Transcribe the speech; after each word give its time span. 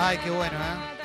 Ay, 0.00 0.16
qué 0.18 0.30
bueno, 0.30 0.56
¿eh? 0.56 0.98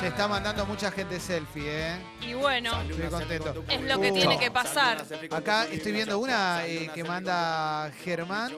Se 0.00 0.06
está 0.06 0.26
mandando 0.28 0.64
mucha 0.64 0.90
gente 0.90 1.20
selfie, 1.20 1.64
¿eh? 1.66 1.98
Y 2.28 2.34
bueno, 2.34 2.78
Estoy 2.82 3.08
contento. 3.08 3.64
es 3.70 3.80
lo 3.82 4.00
que 4.00 4.10
Uh, 4.10 4.14
tiene 4.14 4.38
que 4.38 4.50
pasar. 4.50 5.02
Acá 5.30 5.66
estoy 5.66 5.92
viendo 5.92 6.18
una 6.18 6.66
eh, 6.66 6.90
que 6.94 7.02
manda 7.02 7.90
Germán, 8.04 8.52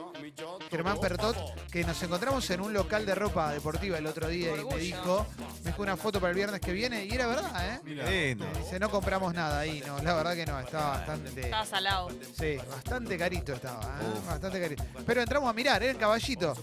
Germán 0.69 0.99
Pertot, 0.99 1.37
que 1.71 1.83
nos 1.85 2.01
encontramos 2.03 2.49
en 2.49 2.59
un 2.59 2.73
local 2.73 3.05
de 3.05 3.15
ropa 3.15 3.51
deportiva 3.53 3.97
el 3.97 4.05
otro 4.07 4.27
día 4.27 4.55
y 4.57 4.65
me 4.65 4.77
dijo, 4.77 5.25
me 5.63 5.71
dijo 5.71 5.81
una 5.81 5.95
foto 5.95 6.19
para 6.19 6.31
el 6.31 6.35
viernes 6.35 6.59
que 6.59 6.73
viene 6.73 7.05
y 7.05 7.13
era 7.13 7.27
verdad, 7.27 7.81
¿eh? 7.85 8.29
Lindo. 8.29 8.45
Dice, 8.57 8.77
no 8.77 8.89
compramos 8.89 9.33
nada 9.33 9.59
ahí, 9.59 9.81
no, 9.87 9.99
la 10.01 10.15
verdad 10.15 10.35
que 10.35 10.45
no, 10.45 10.59
estaba 10.59 10.97
bastante... 10.97 11.41
Estaba 11.41 11.65
salado. 11.65 12.09
Sí, 12.37 12.57
bastante 12.69 13.17
carito 13.17 13.53
estaba, 13.53 13.81
¿eh? 14.01 14.19
bastante 14.27 14.61
carito. 14.61 14.83
Pero 15.05 15.21
entramos 15.21 15.49
a 15.49 15.53
mirar, 15.53 15.81
era 15.81 15.91
en 15.93 15.97
Caballito. 15.97 16.53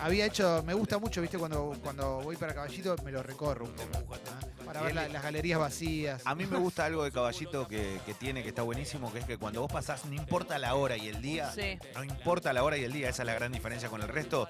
Había 0.00 0.26
hecho, 0.26 0.62
me 0.64 0.74
gusta 0.74 0.98
mucho, 0.98 1.20
viste, 1.20 1.38
cuando, 1.38 1.74
cuando 1.82 2.20
voy 2.22 2.36
para 2.36 2.54
Caballito 2.54 2.94
me 3.04 3.10
lo 3.10 3.22
recorro 3.22 3.64
un 3.64 3.72
poco. 3.72 4.14
¿eh? 4.14 4.18
Para 4.72 4.86
ver 4.86 4.94
la- 4.94 5.08
las 5.08 5.22
galerías 5.22 5.58
vacías. 5.58 6.22
A 6.24 6.34
mí 6.34 6.46
me 6.46 6.56
gusta 6.56 6.86
algo 6.86 7.04
de 7.04 7.12
Caballito 7.12 7.68
que, 7.68 8.00
que 8.06 8.14
tiene, 8.14 8.42
que 8.42 8.48
está 8.48 8.62
buenísimo, 8.62 9.12
que 9.12 9.18
es 9.18 9.24
que 9.26 9.36
cuando 9.36 9.60
vos 9.60 9.70
pasás, 9.72 10.04
no 10.06 10.14
importa 10.14 10.58
la 10.58 10.74
hora 10.74 10.96
y 10.96 11.08
el 11.08 11.20
día, 11.20 11.50
Sí. 11.52 11.78
no 11.94 12.04
importa 12.04 12.52
la 12.52 12.62
hora 12.64 12.76
y 12.78 12.84
el 12.84 12.92
día, 12.92 13.08
esa 13.10 13.22
es 13.22 13.26
la 13.26 13.34
gran 13.34 13.52
diferencia 13.52 13.88
con 13.90 14.00
el 14.00 14.08
resto, 14.08 14.48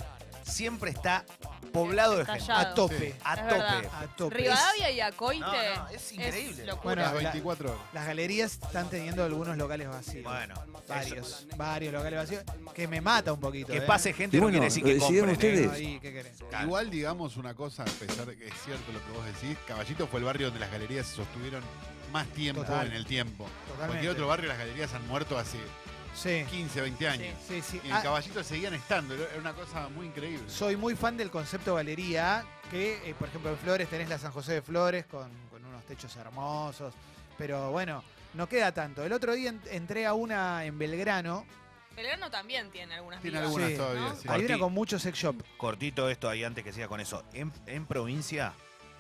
siempre 0.52 0.90
está 0.90 1.24
poblado 1.72 2.16
de 2.18 2.24
gente. 2.26 2.40
Estallado. 2.40 2.70
A 2.70 2.74
tope. 2.74 3.14
A 3.24 3.34
Es 3.34 3.40
tope. 3.40 3.52
verdad. 3.54 3.84
A 4.02 4.16
tope. 4.16 4.34
Rivadavia 4.36 4.90
y 4.90 5.00
Acoite 5.00 5.40
No, 5.40 5.52
no, 5.52 5.88
es 5.88 6.12
increíble. 6.12 6.66
locura. 6.66 6.82
Bueno, 6.84 7.02
Las 7.02 7.12
la- 7.14 7.18
24 7.30 7.70
horas. 7.70 7.82
Las 7.94 8.06
galerías 8.06 8.52
están 8.52 8.90
teniendo 8.90 9.24
algunos 9.24 9.56
locales 9.56 9.88
vacíos. 9.88 10.24
Bueno, 10.24 10.54
varios, 10.88 11.46
varios 11.56 11.92
locales 11.94 12.18
vacíos. 12.18 12.44
Que 12.74 12.86
me 12.88 13.00
mata 13.00 13.32
un 13.32 13.40
poquito. 13.40 13.72
que 13.72 13.78
¿eh? 13.78 13.82
pase 13.82 14.12
gente 14.12 14.36
Y 14.36 14.40
no 14.40 14.44
bueno, 14.46 14.54
quiere 14.58 14.66
decir 14.66 14.84
que 14.84 14.98
compren. 14.98 15.28
¿eh? 15.28 15.32
ustedes. 15.32 15.70
Ahí, 15.72 15.98
¿qué 16.00 16.12
querés? 16.12 16.36
Claro. 16.50 16.66
Igual 16.66 16.90
digamos 16.90 17.36
una 17.36 17.54
cosa, 17.54 17.82
a 17.82 17.86
pesar 17.86 18.26
de 18.26 18.36
que 18.36 18.48
es 18.48 18.54
cierto 18.64 18.92
lo 18.92 18.98
que 19.04 19.10
vos 19.12 19.24
decís, 19.24 19.56
Caballito 19.66 20.06
fue 20.06 20.20
el 20.20 20.26
barrio 20.26 20.46
donde 20.48 20.60
las 20.60 20.70
galerías 20.70 21.06
se 21.06 21.16
sostuvieron 21.16 21.62
más 22.12 22.26
tiempo 22.28 22.62
Total. 22.62 22.86
en 22.88 22.92
el 22.92 23.06
tiempo. 23.06 23.44
Totalmente. 23.44 23.86
Cualquier 23.86 24.12
otro 24.12 24.26
barrio 24.26 24.48
las 24.50 24.58
galerías 24.58 24.92
han 24.92 25.06
muerto 25.08 25.38
hace 25.38 25.56
Sí, 26.14 26.44
15, 26.50 26.80
20 26.82 27.08
años. 27.08 27.34
sí, 27.48 27.62
sí. 27.62 27.80
Y 27.82 27.88
en 27.88 27.94
Ah, 27.94 28.02
Caballito 28.02 28.44
seguían 28.44 28.74
estando, 28.74 29.14
era 29.14 29.38
una 29.38 29.54
cosa 29.54 29.88
muy 29.88 30.06
increíble. 30.06 30.44
soy 30.48 30.76
muy 30.76 30.94
fan 30.94 31.16
del 31.16 31.30
concepto 31.30 31.74
galería, 31.74 32.44
que 32.70 33.10
eh, 33.10 33.14
por 33.18 33.28
ejemplo 33.28 33.50
en 33.50 33.56
Flores 33.58 33.88
tenés 33.88 34.08
la 34.08 34.18
San 34.18 34.30
José 34.32 34.54
de 34.54 34.62
Flores 34.62 35.06
con, 35.06 35.30
con 35.50 35.64
unos 35.64 35.84
techos 35.86 36.14
hermosos, 36.16 36.92
pero 37.38 37.70
bueno, 37.72 38.04
no 38.34 38.46
queda 38.48 38.72
tanto. 38.72 39.02
El 39.04 39.12
otro 39.12 39.32
día 39.34 39.50
en- 39.50 39.62
entré 39.70 40.06
a 40.06 40.14
una 40.14 40.64
en 40.64 40.78
Belgrano, 40.78 41.46
Belgrano 41.96 42.30
también 42.30 42.70
tiene 42.70 42.94
algunas 42.94 43.20
Tiene 43.20 43.38
vivas. 43.38 43.48
algunas 43.48 43.70
Sí. 43.70 43.76
todavía, 43.76 44.00
¿No? 44.02 44.16
sí. 44.16 44.28
hay 44.28 44.44
una 44.46 44.58
con 44.58 44.72
mucho 44.72 44.98
sex 44.98 45.18
shop. 45.18 45.42
Cortito 45.58 46.08
esto 46.08 46.28
ahí 46.28 46.42
antes 46.44 46.62
que 46.64 46.72
siga 46.72 46.88
con 46.88 47.00
eso. 47.00 47.22
En, 47.34 47.52
en 47.66 47.84
provincia, 47.86 48.52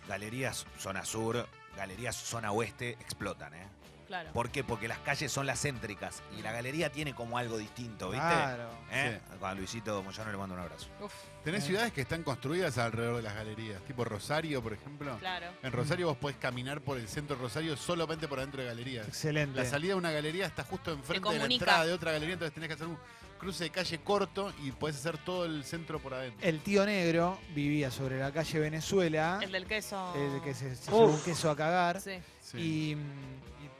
galerías 0.08 0.66
zona 0.78 1.04
sur, 1.04 1.46
galerías 1.76 2.16
zona 2.16 2.52
oeste 2.52 2.90
explotan, 3.00 3.54
¿eh? 3.54 3.66
Claro. 4.12 4.30
¿Por 4.34 4.50
qué? 4.50 4.62
Porque 4.62 4.88
las 4.88 4.98
calles 4.98 5.32
son 5.32 5.46
las 5.46 5.58
céntricas 5.62 6.22
y 6.38 6.42
la 6.42 6.52
galería 6.52 6.92
tiene 6.92 7.14
como 7.14 7.38
algo 7.38 7.56
distinto, 7.56 8.10
¿viste? 8.10 8.26
Claro. 8.26 8.68
¿Eh? 8.90 9.18
A 9.40 9.54
Luisito 9.54 10.02
Moyano 10.02 10.30
le 10.30 10.36
mando 10.36 10.54
un 10.54 10.60
abrazo. 10.60 10.86
Uf, 11.00 11.14
Tenés 11.42 11.64
Eh. 11.64 11.68
ciudades 11.68 11.92
que 11.94 12.02
están 12.02 12.22
construidas 12.22 12.76
alrededor 12.76 13.16
de 13.16 13.22
las 13.22 13.34
galerías, 13.34 13.80
tipo 13.86 14.04
Rosario, 14.04 14.62
por 14.62 14.74
ejemplo. 14.74 15.16
claro. 15.18 15.46
En 15.62 15.72
Rosario 15.72 16.08
vos 16.08 16.18
podés 16.18 16.36
caminar 16.36 16.82
por 16.82 16.98
el 16.98 17.08
centro 17.08 17.36
de 17.36 17.42
Rosario 17.42 17.74
solamente 17.74 18.28
por 18.28 18.38
adentro 18.38 18.60
de 18.60 18.68
galerías. 18.68 19.08
Excelente. 19.08 19.58
La 19.58 19.64
salida 19.64 19.94
de 19.94 19.98
una 19.98 20.10
galería 20.10 20.44
está 20.44 20.62
justo 20.62 20.92
enfrente 20.92 21.30
de 21.30 21.38
la 21.38 21.46
entrada 21.46 21.86
de 21.86 21.94
otra 21.94 22.12
galería, 22.12 22.34
entonces 22.34 22.52
tenés 22.52 22.68
que 22.68 22.74
hacer 22.74 22.88
un 22.88 22.98
cruce 23.38 23.64
de 23.64 23.70
calle 23.70 23.98
corto 24.00 24.52
y 24.62 24.72
podés 24.72 24.96
hacer 24.96 25.16
todo 25.16 25.46
el 25.46 25.64
centro 25.64 25.98
por 26.00 26.12
adentro. 26.12 26.46
El 26.46 26.60
tío 26.60 26.84
negro 26.84 27.38
vivía 27.54 27.90
sobre 27.90 28.18
la 28.20 28.30
calle 28.30 28.58
Venezuela, 28.60 29.40
El 29.42 29.50
del 29.52 29.66
queso. 29.66 30.12
el 30.14 30.42
que 30.42 30.52
se, 30.52 30.76
se 30.76 30.90
llevó 30.90 31.06
un 31.06 31.20
queso 31.22 31.50
a 31.50 31.56
cagar, 31.56 31.98
Sí. 32.00 32.18
Sí. 32.42 32.58
y 32.58 32.96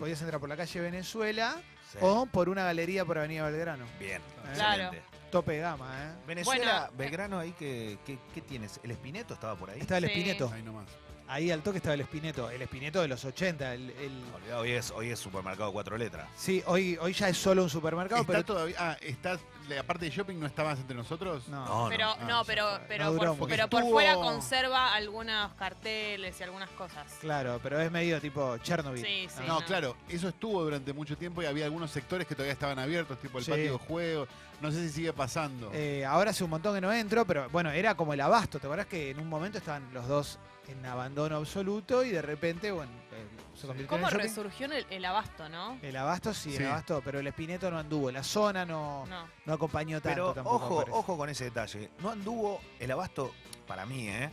podías 0.03 0.21
entrar 0.21 0.41
por 0.41 0.49
la 0.49 0.57
calle 0.57 0.81
Venezuela 0.81 1.61
Sí. 1.93 1.99
o 2.01 2.27
por 2.27 2.49
una 2.49 2.65
galería 2.65 3.05
por 3.05 3.19
Avenida 3.19 3.45
Belgrano. 3.49 3.85
Bien, 4.01 4.21
Claro. 4.55 4.83
excelente. 4.87 5.03
Tope 5.31 5.53
de 5.53 5.59
gama, 5.61 5.95
¿eh? 5.97 6.13
Venezuela, 6.27 6.81
Bueno, 6.89 6.97
Belgrano 6.99 7.39
ahí, 7.39 7.53
que, 7.53 7.99
que- 8.05 8.19
¿qué 8.35 8.41
tienes? 8.41 8.81
¿El 8.83 8.91
Espineto 8.91 9.35
estaba 9.35 9.55
por 9.55 9.71
ahí? 9.71 9.79
Estaba 9.79 9.99
el 9.99 10.07
Sí. 10.07 10.11
Espineto. 10.11 10.51
Ahí 10.53 10.63
nomás. 10.65 10.87
Ahí 11.32 11.50
al 11.50 11.62
toque 11.62 11.78
estaba 11.78 11.94
el 11.94 12.03
Espineto. 12.03 12.50
El 12.50 12.60
Espineto 12.60 13.00
de 13.00 13.09
los 13.09 13.25
80. 13.25 13.72
El, 13.75 13.88
el- 13.91 14.22
Olvidado, 14.34 14.60
hoy 14.60 14.70
es, 14.72 14.91
hoy 14.91 15.09
es 15.10 15.19
supermercado 15.19 15.72
cuatro 15.72 15.97
letras. 15.97 16.28
Sí, 16.37 16.62
hoy, 16.66 16.98
hoy 17.00 17.15
ya 17.15 17.28
es 17.31 17.38
solo 17.38 17.62
un 17.62 17.70
supermercado, 17.70 18.20
¿Está 18.20 18.32
pero... 18.34 18.44
todavía, 18.44 18.76
ah, 18.78 18.97
está, 19.00 19.38
la 19.69 19.82
parte 19.82 20.04
de 20.04 20.10
shopping 20.10 20.38
no 20.38 20.47
está 20.47 20.62
más 20.62 20.78
entre 20.78 20.94
nosotros? 20.94 21.48
No. 21.48 21.65
No, 21.84 21.88
Pero 21.88 22.09
Ah, 22.10 22.25
no, 22.28 22.44
pero, 22.44 22.69
pero, 22.87 23.04
No 23.06 23.16
por, 23.16 23.28
mucho. 23.28 23.47
pero 23.48 23.69
por 23.69 23.82
fuera 23.84 24.15
conserva 24.16 24.92
algunos 24.94 25.53
carteles 25.54 26.38
y 26.38 26.42
algunas 26.42 26.69
cosas. 26.71 27.06
Claro, 27.21 27.59
pero 27.62 27.81
es 27.81 27.91
medio 27.91 28.21
tipo 28.21 28.59
Chernobyl. 28.59 29.03
Sí, 29.03 29.26
sí. 29.34 29.42
No, 29.47 29.60
no. 29.60 29.65
claro, 29.66 29.97
eso 30.10 30.28
estuvo 30.28 30.62
durante 30.62 30.92
mucho 30.92 31.16
tiempo 31.16 31.42
y 31.42 31.47
había 31.47 31.65
algunos 31.65 31.91
sectores 31.91 32.26
que 32.26 32.34
todavía 32.34 32.53
estaban 32.53 32.78
abiertos, 32.78 33.19
tipo 33.21 33.38
el 33.38 33.44
Sí. 33.44 33.50
patio 33.53 33.72
de 33.72 33.78
juego. 33.78 34.26
No 34.60 34.71
sé 34.71 34.87
si 34.87 34.91
sigue 34.94 35.12
pasando. 35.15 35.71
Eh, 35.72 36.04
ahora 36.04 36.31
hace 36.31 36.44
un 36.44 36.50
montón 36.50 36.75
que 36.75 36.81
no 36.82 36.92
entro, 36.92 37.25
pero 37.26 37.48
bueno, 37.48 37.71
era 37.71 37.94
como 37.97 38.12
el 38.12 38.21
abasto. 38.21 38.60
¿Te 38.60 38.66
acuerdas 38.66 38.87
que 38.87 39.10
en 39.10 39.19
un 39.19 39.28
momento 39.28 39.56
estaban 39.59 39.92
los 39.94 40.06
dos 40.06 40.38
en 40.69 40.87
abandono 40.87 41.22
absoluto 41.31 42.03
y 42.05 42.10
de 42.10 42.22
repente, 42.22 42.72
bueno, 42.72 42.91
eh, 43.12 43.27
se 43.55 43.66
convirtió 43.66 43.88
¿Cómo 43.91 44.09
en 44.09 44.12
shopping? 44.15 44.27
resurgió 44.28 44.66
el, 44.66 44.87
el 44.91 45.05
abasto, 45.05 45.49
no? 45.49 45.78
El 45.83 45.97
abasto 45.97 46.34
sí, 46.34 46.50
Sí. 46.50 46.56
el 46.56 46.66
abasto, 46.71 47.00
pero 47.05 47.21
el 47.21 47.27
Espineto 47.28 47.71
no 47.71 47.78
anduvo. 47.78 48.10
La 48.10 48.25
zona 48.25 48.65
no, 48.65 49.05
No. 49.06 49.28
no 49.47 49.53
acompañó 49.53 50.00
tanto 50.00 50.15
Pero 50.16 50.34
tampoco. 50.34 50.56
ojo, 50.66 50.77
parece. 50.78 50.97
ojo 50.99 51.16
con 51.16 51.28
ese 51.28 51.44
detalle. 51.44 51.91
No 52.00 52.10
anduvo 52.10 52.60
el 52.81 52.91
abasto, 52.91 53.33
para 53.69 53.87
mí, 53.87 54.09
¿eh? 54.09 54.31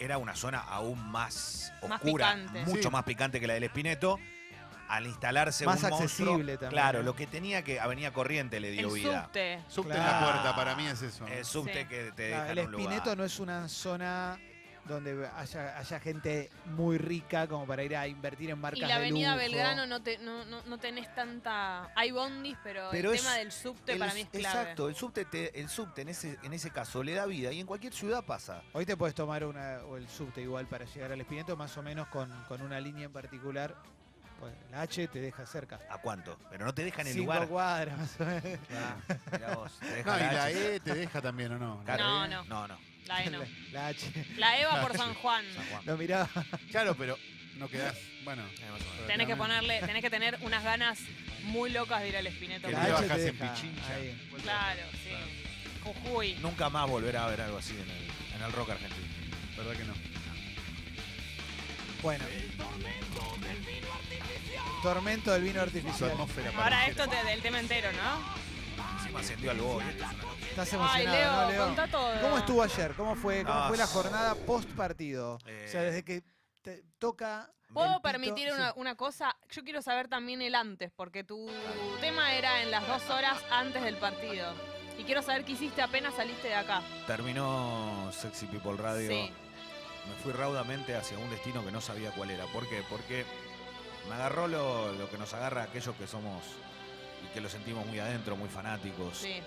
Era 0.00 0.18
una 0.18 0.34
zona 0.34 0.58
aún 0.60 0.98
más 1.10 1.72
Más 1.88 2.02
oscura, 2.02 2.34
picante. 2.34 2.64
mucho 2.66 2.82
Sí. 2.84 2.90
más 2.90 3.04
picante 3.04 3.38
que 3.40 3.46
la 3.46 3.54
del 3.54 3.64
Espineto. 3.64 4.18
Al 4.88 5.04
instalarse 5.04 5.66
Más 5.66 5.82
un 5.82 5.90
monstruo, 5.90 6.04
accesible 6.34 6.52
también, 6.58 6.70
Claro, 6.70 6.98
¿no? 7.00 7.06
lo 7.06 7.16
que 7.16 7.26
tenía 7.26 7.64
que 7.64 7.80
Avenida 7.80 8.12
Corriente 8.12 8.60
le 8.60 8.70
dio 8.70 8.86
El 8.86 8.94
vida. 8.94 9.24
subte. 9.24 9.60
Subte 9.66 9.94
en 9.94 9.96
Claro. 10.00 10.26
la 10.26 10.32
puerta, 10.32 10.54
para 10.54 10.76
mí 10.76 10.86
es 10.86 11.02
eso. 11.02 11.26
El 11.26 11.44
subte 11.44 11.82
Sí. 11.82 11.88
que 11.88 12.12
te 12.12 12.28
Claro, 12.28 12.42
deja 12.42 12.52
el 12.52 12.58
en 12.58 12.66
un 12.66 12.70
lugar. 12.72 12.92
Espineto 12.92 13.16
no 13.16 13.24
es 13.24 13.40
una 13.40 13.68
zona 13.68 14.38
donde 14.86 15.28
haya, 15.36 15.78
haya 15.78 16.00
gente 16.00 16.50
muy 16.66 16.98
rica 16.98 17.46
como 17.46 17.66
para 17.66 17.82
ir 17.82 17.96
a 17.96 18.06
invertir 18.06 18.50
en 18.50 18.60
marcas 18.60 18.78
Y 18.78 18.82
la 18.82 18.88
de 18.88 18.94
avenida 18.94 19.28
lujo. 19.34 19.38
Belgrano 19.40 19.86
no, 19.86 20.02
te, 20.02 20.18
no, 20.18 20.44
no, 20.44 20.62
no 20.64 20.78
tenés 20.78 21.12
tanta... 21.14 21.90
Hay 21.94 22.10
bondis, 22.10 22.56
pero, 22.62 22.88
Pero 22.90 23.10
el 23.10 23.16
es- 23.16 23.22
tema 23.22 23.34
del 23.36 23.52
subte 23.52 23.92
El- 23.92 23.98
para 23.98 24.14
mí 24.14 24.20
es 24.22 24.28
clave. 24.28 24.60
Exacto, 24.60 24.88
el 24.88 24.94
subte, 24.94 25.24
te- 25.24 25.58
el 25.60 25.68
subte 25.68 26.02
en, 26.02 26.08
ese, 26.08 26.38
en 26.42 26.52
ese 26.52 26.70
caso 26.70 27.02
le 27.02 27.14
da 27.14 27.26
vida 27.26 27.52
y 27.52 27.60
en 27.60 27.66
cualquier 27.66 27.92
ciudad 27.92 28.24
pasa. 28.24 28.62
Hoy 28.72 28.86
te 28.86 28.96
puedes 28.96 29.14
tomar 29.14 29.44
una, 29.44 29.78
o 29.86 29.96
el 29.96 30.08
subte 30.08 30.40
igual 30.42 30.66
para 30.66 30.84
llegar 30.84 31.12
al 31.12 31.20
Espineto, 31.20 31.56
más 31.56 31.76
o 31.76 31.82
menos 31.82 32.08
con, 32.08 32.30
con 32.48 32.62
una 32.62 32.78
línea 32.80 33.06
en 33.06 33.12
particular. 33.12 33.74
Pues, 34.38 34.52
la 34.70 34.82
H 34.82 35.08
te 35.08 35.18
deja 35.18 35.46
cerca. 35.46 35.78
¿A 35.88 35.96
cuánto? 35.98 36.38
Pero 36.50 36.66
no 36.66 36.74
te 36.74 36.84
deja 36.84 37.00
en 37.00 37.06
el 37.08 37.14
Cinco 37.14 37.32
lugar. 37.32 37.48
cuadras 37.48 37.98
más 37.98 38.20
o 38.20 38.24
menos. 38.26 38.58
Ah, 38.76 38.96
mirá 39.32 39.54
vos, 39.56 39.72
te 39.80 39.86
deja 39.86 40.10
No, 40.10 40.16
y 40.18 40.34
la 40.34 40.44
H. 40.44 40.74
E 40.76 40.80
te 40.80 40.94
deja 40.94 41.22
también, 41.22 41.52
¿o 41.52 41.58
no? 41.58 41.82
Claro. 41.84 42.04
No, 42.04 42.28
no. 42.28 42.44
No, 42.44 42.68
no. 42.68 42.78
La 43.06 43.22
E 43.24 43.30
no. 43.30 43.38
La, 43.40 43.46
la 43.72 43.86
H. 43.88 44.06
La 44.36 44.60
EVA 44.60 44.82
por 44.82 44.96
San 44.96 45.14
Juan. 45.14 45.44
San 45.54 45.66
Juan. 45.66 45.82
Lo 45.86 45.96
miraba. 45.96 46.28
Claro, 46.70 46.96
pero 46.96 47.18
no 47.56 47.68
quedás. 47.68 47.96
Bueno. 48.24 48.42
Eh. 48.44 49.04
Tenés 49.06 49.26
que 49.26 49.36
ponerle, 49.36 49.80
tenés 49.80 50.02
que 50.02 50.10
tener 50.10 50.38
unas 50.42 50.62
ganas 50.64 50.98
muy 51.44 51.70
locas 51.70 52.00
de 52.02 52.08
ir 52.08 52.16
al 52.16 52.26
Espineto. 52.26 52.66
Que 52.68 52.72
La 52.74 52.84
te 52.86 52.92
bajás 52.92 53.16
te 53.16 53.28
en 53.28 53.36
Pichincha. 53.38 53.94
ahí. 53.94 54.28
Claro, 54.42 54.82
sí. 54.92 55.80
Jujuy. 55.84 56.34
Nunca 56.42 56.68
más 56.68 56.88
volverá 56.88 57.26
a 57.26 57.28
ver 57.30 57.40
algo 57.42 57.58
así 57.58 57.74
en 57.74 57.88
el, 57.88 58.36
en 58.36 58.42
el 58.42 58.52
rock 58.52 58.70
argentino. 58.70 59.06
¿Verdad 59.56 59.72
que 59.76 59.84
no? 59.84 59.94
Bueno. 62.02 62.24
Tormento 64.82 65.32
del 65.32 65.42
vino 65.42 65.60
artificial. 65.60 66.10
atmósfera 66.10 66.50
Ahora 66.50 66.62
pareciera. 66.70 67.04
esto 67.04 67.08
te, 67.08 67.30
del 67.30 67.40
tema 67.40 67.60
entero, 67.60 67.90
¿no? 67.92 68.45
Encima 69.06 69.20
ascendió 69.20 69.50
al 69.50 69.58
Boy. 69.58 69.84
esto 69.84 70.04
es 70.04 70.12
una 70.12 70.22
locura. 70.22 70.46
Estás 70.50 70.72
Ay, 70.72 70.78
emocionado, 70.78 71.16
Leo, 71.16 71.32
¿no, 71.46 71.50
Leo? 71.50 71.64
contá 71.66 71.86
todo. 71.88 72.20
¿Cómo 72.20 72.38
estuvo 72.38 72.62
ayer? 72.62 72.94
¿Cómo 72.94 73.14
fue, 73.16 73.42
cómo 73.44 73.54
Ah, 73.58 73.68
fue 73.68 73.76
la 73.76 73.86
jornada 73.86 74.34
post 74.34 74.68
partido? 74.70 75.38
Eh. 75.46 75.64
O 75.68 75.70
sea, 75.70 75.82
desde 75.82 76.04
que 76.04 76.22
te 76.62 76.82
toca. 76.98 77.50
el 77.68 77.74
¿Puedo 77.74 77.88
pito- 77.96 78.02
permitir 78.02 78.48
sí. 78.48 78.54
una, 78.54 78.72
una 78.76 78.94
cosa? 78.96 79.36
Yo 79.50 79.62
quiero 79.64 79.82
saber 79.82 80.08
también 80.08 80.40
el 80.42 80.54
antes, 80.54 80.90
porque 80.94 81.24
tu 81.24 81.48
tema 82.00 82.34
era 82.34 82.62
en 82.62 82.70
las 82.70 82.86
dos 82.86 83.08
horas 83.10 83.38
antes 83.50 83.82
del 83.82 83.96
partido. 83.96 84.52
Y 84.98 85.04
quiero 85.04 85.20
saber 85.22 85.44
qué 85.44 85.52
hiciste 85.52 85.82
apenas 85.82 86.14
saliste 86.14 86.48
de 86.48 86.54
acá. 86.54 86.80
Terminó 87.06 88.10
Sexy 88.12 88.46
People 88.46 88.76
Radio. 88.76 89.10
Sí. 89.10 89.30
Me 90.08 90.14
fui 90.22 90.32
raudamente 90.32 90.94
hacia 90.96 91.18
un 91.18 91.28
destino 91.30 91.64
que 91.64 91.70
no 91.72 91.80
sabía 91.80 92.12
cuál 92.12 92.30
era. 92.30 92.44
¿Por 92.46 92.66
qué? 92.68 92.82
Porque 92.88 93.26
me 94.08 94.14
agarró 94.14 94.46
lo, 94.48 94.92
lo 94.92 95.10
que 95.10 95.18
nos 95.18 95.34
agarra 95.34 95.62
a 95.62 95.64
aquellos 95.64 95.94
que 95.96 96.06
somos 96.06 96.42
y 97.24 97.32
que 97.32 97.40
lo 97.40 97.48
sentimos 97.48 97.86
muy 97.86 97.98
adentro, 97.98 98.36
muy 98.36 98.48
fanáticos. 98.48 99.18
Sí. 99.18 99.40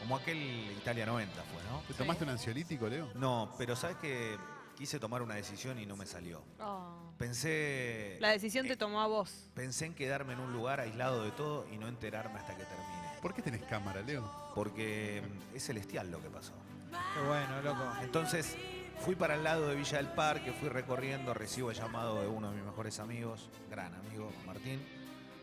Como 0.00 0.16
aquel 0.16 0.38
Italia 0.78 1.06
90 1.06 1.32
fue, 1.42 1.62
¿no? 1.70 1.82
¿Te 1.86 1.94
tomaste 1.94 2.24
un 2.24 2.30
ansiolítico, 2.30 2.88
Leo? 2.88 3.10
No, 3.14 3.54
pero 3.56 3.76
sabes 3.76 3.96
que 3.98 4.36
quise 4.76 4.98
tomar 4.98 5.22
una 5.22 5.34
decisión 5.34 5.78
y 5.78 5.86
no 5.86 5.96
me 5.96 6.06
salió. 6.06 6.42
Oh. 6.60 7.12
Pensé. 7.18 8.16
La 8.20 8.30
decisión 8.30 8.66
te 8.66 8.72
eh, 8.72 8.76
tomó 8.76 9.00
a 9.00 9.06
vos. 9.06 9.48
Pensé 9.54 9.86
en 9.86 9.94
quedarme 9.94 10.32
en 10.32 10.40
un 10.40 10.52
lugar 10.52 10.80
aislado 10.80 11.22
de 11.22 11.30
todo 11.30 11.66
y 11.72 11.76
no 11.76 11.86
enterarme 11.86 12.38
hasta 12.40 12.56
que 12.56 12.64
termine. 12.64 13.02
¿Por 13.20 13.32
qué 13.32 13.42
tenés 13.42 13.62
cámara, 13.62 14.02
Leo? 14.02 14.42
porque 14.54 15.22
es 15.54 15.64
celestial 15.64 16.10
lo 16.10 16.20
que 16.20 16.28
pasó. 16.28 16.52
Qué 16.90 17.26
bueno, 17.26 17.62
loco. 17.62 17.82
Entonces 18.02 18.56
fui 19.00 19.14
para 19.14 19.34
el 19.34 19.44
lado 19.44 19.68
de 19.68 19.76
Villa 19.76 19.98
del 19.98 20.08
Parque, 20.08 20.52
fui 20.52 20.68
recorriendo, 20.68 21.34
recibo 21.34 21.70
el 21.70 21.76
llamado 21.76 22.20
de 22.20 22.28
uno 22.28 22.50
de 22.50 22.56
mis 22.56 22.64
mejores 22.64 22.98
amigos, 22.98 23.48
gran 23.70 23.94
amigo, 23.94 24.30
Martín. 24.46 24.80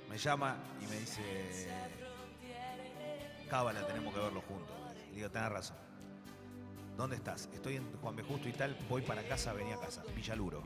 Me 0.09 0.17
llama 0.17 0.57
y 0.81 0.87
me 0.87 0.99
dice, 0.99 1.67
Cábala, 3.49 3.85
tenemos 3.87 4.13
que 4.13 4.19
verlo 4.19 4.41
juntos. 4.41 4.75
Le 5.09 5.15
digo, 5.15 5.29
tenés 5.29 5.49
razón. 5.49 5.77
¿Dónde 6.97 7.15
estás? 7.15 7.47
Estoy 7.53 7.77
en 7.77 7.91
Juan 8.01 8.15
B. 8.15 8.23
Justo 8.23 8.49
y 8.49 8.51
tal, 8.53 8.75
voy 8.89 9.01
para 9.01 9.23
casa, 9.23 9.53
venía 9.53 9.75
a 9.75 9.79
casa, 9.79 10.03
Villaluro. 10.15 10.63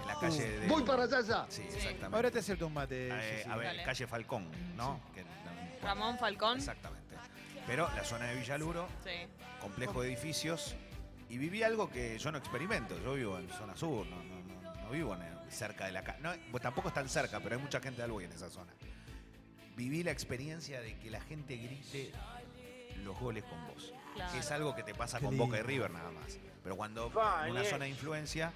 En 0.00 0.06
la 0.06 0.18
calle 0.18 0.58
de... 0.60 0.68
Voy 0.68 0.82
para 0.82 1.04
allá. 1.04 1.46
Sí, 1.48 1.62
exactamente. 1.62 2.16
Ahora 2.16 2.30
te 2.30 2.38
acepto 2.38 2.66
un 2.66 2.74
mate. 2.74 3.08
Eh, 3.10 3.44
a 3.50 3.56
ver, 3.56 3.66
Dale. 3.66 3.84
calle 3.84 4.06
Falcón, 4.06 4.48
¿no? 4.76 5.00
Que- 5.14 5.24
Ramón 5.82 6.16
Falcón. 6.18 6.58
Exactamente. 6.58 7.16
Pero 7.66 7.88
la 7.94 8.04
zona 8.04 8.26
de 8.26 8.36
Villaluro, 8.36 8.86
Sí. 9.02 9.10
complejo 9.60 10.00
de 10.02 10.08
edificios 10.08 10.74
y 11.28 11.36
viví 11.38 11.62
algo 11.62 11.90
que 11.90 12.18
yo 12.18 12.30
no 12.32 12.38
experimento. 12.38 12.98
Yo 13.02 13.14
vivo 13.14 13.38
en 13.38 13.48
zona 13.50 13.76
sur, 13.76 14.06
no, 14.06 14.16
no- 14.22 14.40
no- 14.62 14.74
no 14.84 14.90
vivo 14.90 15.14
en- 15.14 15.33
cerca 15.50 15.86
de 15.86 15.92
la 15.92 16.02
casa. 16.04 16.18
No, 16.20 16.32
pues 16.50 16.62
tampoco 16.62 16.88
es 16.88 16.94
tan 16.94 17.08
cerca, 17.08 17.40
pero 17.40 17.56
hay 17.56 17.62
mucha 17.62 17.80
gente 17.80 17.98
de 17.98 18.04
Alboy 18.04 18.24
en 18.24 18.32
esa 18.32 18.50
zona. 18.50 18.72
Viví 19.76 20.02
la 20.02 20.10
experiencia 20.12 20.80
de 20.80 20.96
que 20.98 21.10
la 21.10 21.20
gente 21.20 21.56
grite 21.56 22.12
los 23.02 23.18
goles 23.18 23.44
con 23.44 23.66
vos. 23.66 23.92
Claro. 24.14 24.32
Que 24.32 24.38
es 24.38 24.50
algo 24.52 24.74
que 24.76 24.82
te 24.84 24.94
pasa 24.94 25.18
Qué 25.18 25.24
con 25.24 25.34
lindo. 25.34 25.46
Boca 25.46 25.58
y 25.58 25.62
River 25.62 25.90
nada 25.90 26.10
más. 26.12 26.38
Pero 26.62 26.76
cuando 26.76 27.12
en 27.44 27.50
una 27.50 27.64
zona 27.64 27.84
de 27.84 27.90
influencia, 27.90 28.52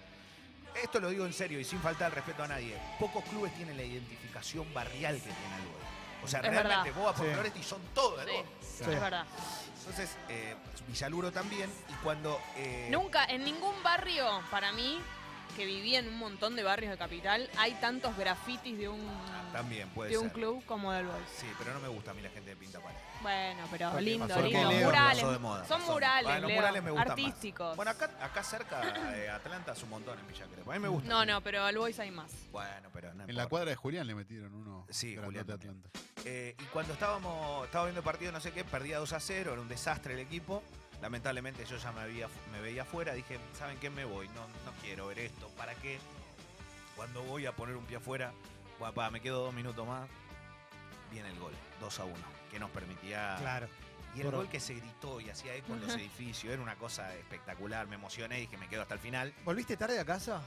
esto 0.81 1.00
lo 1.00 1.08
digo 1.11 1.26
en 1.26 1.32
serio 1.32 1.58
y 1.58 1.64
sin 1.64 1.81
faltar 1.81 2.11
el 2.11 2.14
respeto 2.17 2.44
a 2.44 2.49
nadie, 2.49 2.76
pocos 3.00 3.25
clubes 3.25 3.52
tienen 3.55 3.76
la 3.76 3.82
identificación 3.82 4.73
barrial 4.73 5.17
que 5.17 5.23
tiene 5.23 5.55
Alboy. 5.55 5.79
O 6.23 6.29
sea, 6.29 6.41
Es 6.41 6.46
realmente 6.50 6.91
verdad. 6.91 6.94
vos 6.96 7.05
vas 7.05 7.14
por 7.17 7.26
Sí. 7.26 7.32
Floresta 7.32 7.58
y 7.58 7.62
son 7.62 7.81
todos. 7.94 8.25
Sí. 8.61 8.82
es 8.82 8.87
verdad. 9.00 9.26
Entonces, 9.81 10.17
eh, 10.29 10.55
Villaluro 10.87 11.32
también, 11.32 11.70
y 11.88 11.93
cuando... 12.05 12.41
eh, 12.56 12.88
Nunca, 12.91 13.25
en 13.25 13.43
ningún 13.44 13.75
barrio, 13.82 14.41
para 14.50 14.70
mí, 14.73 14.99
que 15.58 15.66
viví 15.66 15.96
en 15.96 16.06
un 16.06 16.16
montón 16.19 16.55
de 16.55 16.62
barrios 16.62 16.93
de 16.93 16.96
capital, 16.96 17.50
hay 17.58 17.75
tantos 17.81 18.16
grafitis 18.16 18.78
de 18.78 18.88
un, 18.88 19.00
También 19.52 19.88
puede 19.88 20.10
de 20.10 20.19
un 20.19 20.26
ser. 20.26 20.32
club 20.34 20.64
como 20.66 20.93
del 20.93 21.06
Boys. 21.06 21.19
Sí, 21.37 21.46
pero 21.58 21.75
no 21.75 21.81
me 21.81 21.88
gusta 21.88 22.12
a 22.12 22.14
mí 22.14 22.22
la 22.22 22.28
gente 22.31 22.50
de 22.50 22.56
pinta 22.56 22.78
pared. 22.81 22.96
Bueno, 23.22 23.66
pero 23.69 23.88
Porque 23.90 24.05
lindo, 24.05 24.28
pasó 24.28 24.40
lindo. 24.43 24.70
Leo 24.70 24.87
Murales. 24.87 25.19
pasó 25.19 25.32
de 25.32 25.38
moda, 25.40 25.64
Son 25.66 25.81
pasó. 25.81 25.93
murales, 25.93 26.25
Bueno, 26.25 26.40
los 26.43 26.49
Leo, 26.49 26.56
murales 26.60 26.82
me 26.84 26.90
gustan 26.93 27.08
más. 27.08 27.19
artísticos. 27.19 27.76
Bueno, 27.76 27.90
acá, 27.90 28.10
acá 28.20 28.43
cerca 28.44 28.81
de 29.10 29.28
Atlanta 29.31 29.72
es 29.72 29.82
un 29.82 29.90
montón 29.90 30.16
en 30.20 30.28
Villa 30.28 30.46
Crespo. 30.46 30.70
A 30.70 30.75
mí 30.75 30.81
me 30.81 30.88
gusta. 30.88 31.08
no, 31.08 31.26
no, 31.26 31.40
pero 31.43 31.64
al 31.64 31.76
Boys 31.76 31.99
hay 31.99 32.12
más. 32.12 32.31
Bueno, 32.52 32.88
pero 32.93 33.08
no 33.14 33.22
En 33.25 33.26
la 33.26 33.32
importa. 33.32 33.49
cuadra 33.49 33.70
de 33.70 33.76
Julián 33.76 34.06
le 34.06 34.14
metieron 34.14 34.55
uno. 34.55 34.87
Sí, 34.90 35.14
grandote 35.16 35.26
Julián 35.26 35.46
de 35.46 35.52
también. 35.55 35.82
Atlanta. 35.88 36.00
Eh, 36.25 36.55
y 36.56 36.64
cuando 36.66 36.93
estábamos, 36.93 37.64
estaba 37.66 37.84
viendo 37.87 37.99
el 37.99 38.05
partido, 38.05 38.31
no 38.31 38.40
sé 38.40 38.52
qué, 38.52 38.62
perdía 38.62 38.99
2 38.99 39.12
a 39.12 39.19
0, 39.19 39.52
era 39.55 39.60
un 39.60 39.69
desastre 39.69 40.14
el 40.14 40.20
equipo. 40.20 40.62
Lamentablemente 41.00 41.65
yo 41.65 41.77
ya 41.77 41.93
me, 41.93 42.00
había, 42.00 42.29
me 42.53 42.61
veía 42.61 42.83
afuera, 42.83 43.15
dije, 43.15 43.39
¿saben 43.56 43.79
qué? 43.79 43.89
Me 43.89 44.05
voy, 44.05 44.27
no, 44.29 44.41
no 44.65 44.73
quiero 44.83 45.06
ver 45.06 45.21
esto, 45.21 45.49
¿para 45.56 45.75
qué? 45.77 45.99
Cuando 46.97 47.23
voy 47.23 47.47
a 47.47 47.53
poner 47.53 47.77
un 47.77 47.85
pie 47.85 47.99
afuera, 47.99 48.33
guapa, 48.79 49.09
me 49.11 49.21
quedo 49.21 49.45
dos 49.45 49.55
minutos 49.55 49.87
más, 49.87 50.09
viene 51.12 51.29
el 51.31 51.39
gol, 51.39 51.53
2 51.81 52.00
a 52.00 52.05
1, 52.05 52.15
que 52.50 52.59
nos 52.59 52.71
permitía... 52.71 53.37
Claro. 53.39 53.69
Y 54.17 54.21
el 54.21 54.27
Por- 54.27 54.37
gol 54.37 54.49
que 54.49 54.59
se 54.59 54.75
gritó 54.75 55.21
y 55.21 55.31
hacía 55.31 55.55
eco 55.55 55.75
en 55.75 55.83
los 55.83 55.91
edificios, 55.95 56.53
era 56.53 56.62
una 56.62 56.75
cosa 56.75 57.15
espectacular, 57.15 57.87
me 57.87 57.94
emocioné 57.94 58.39
y 58.39 58.41
dije, 58.43 58.56
me 58.56 58.69
quedo 58.69 58.83
hasta 58.83 58.94
el 58.94 59.01
final. 59.01 59.33
¿Volviste 59.44 59.77
tarde 59.77 60.01
a 60.01 60.05
casa? 60.05 60.43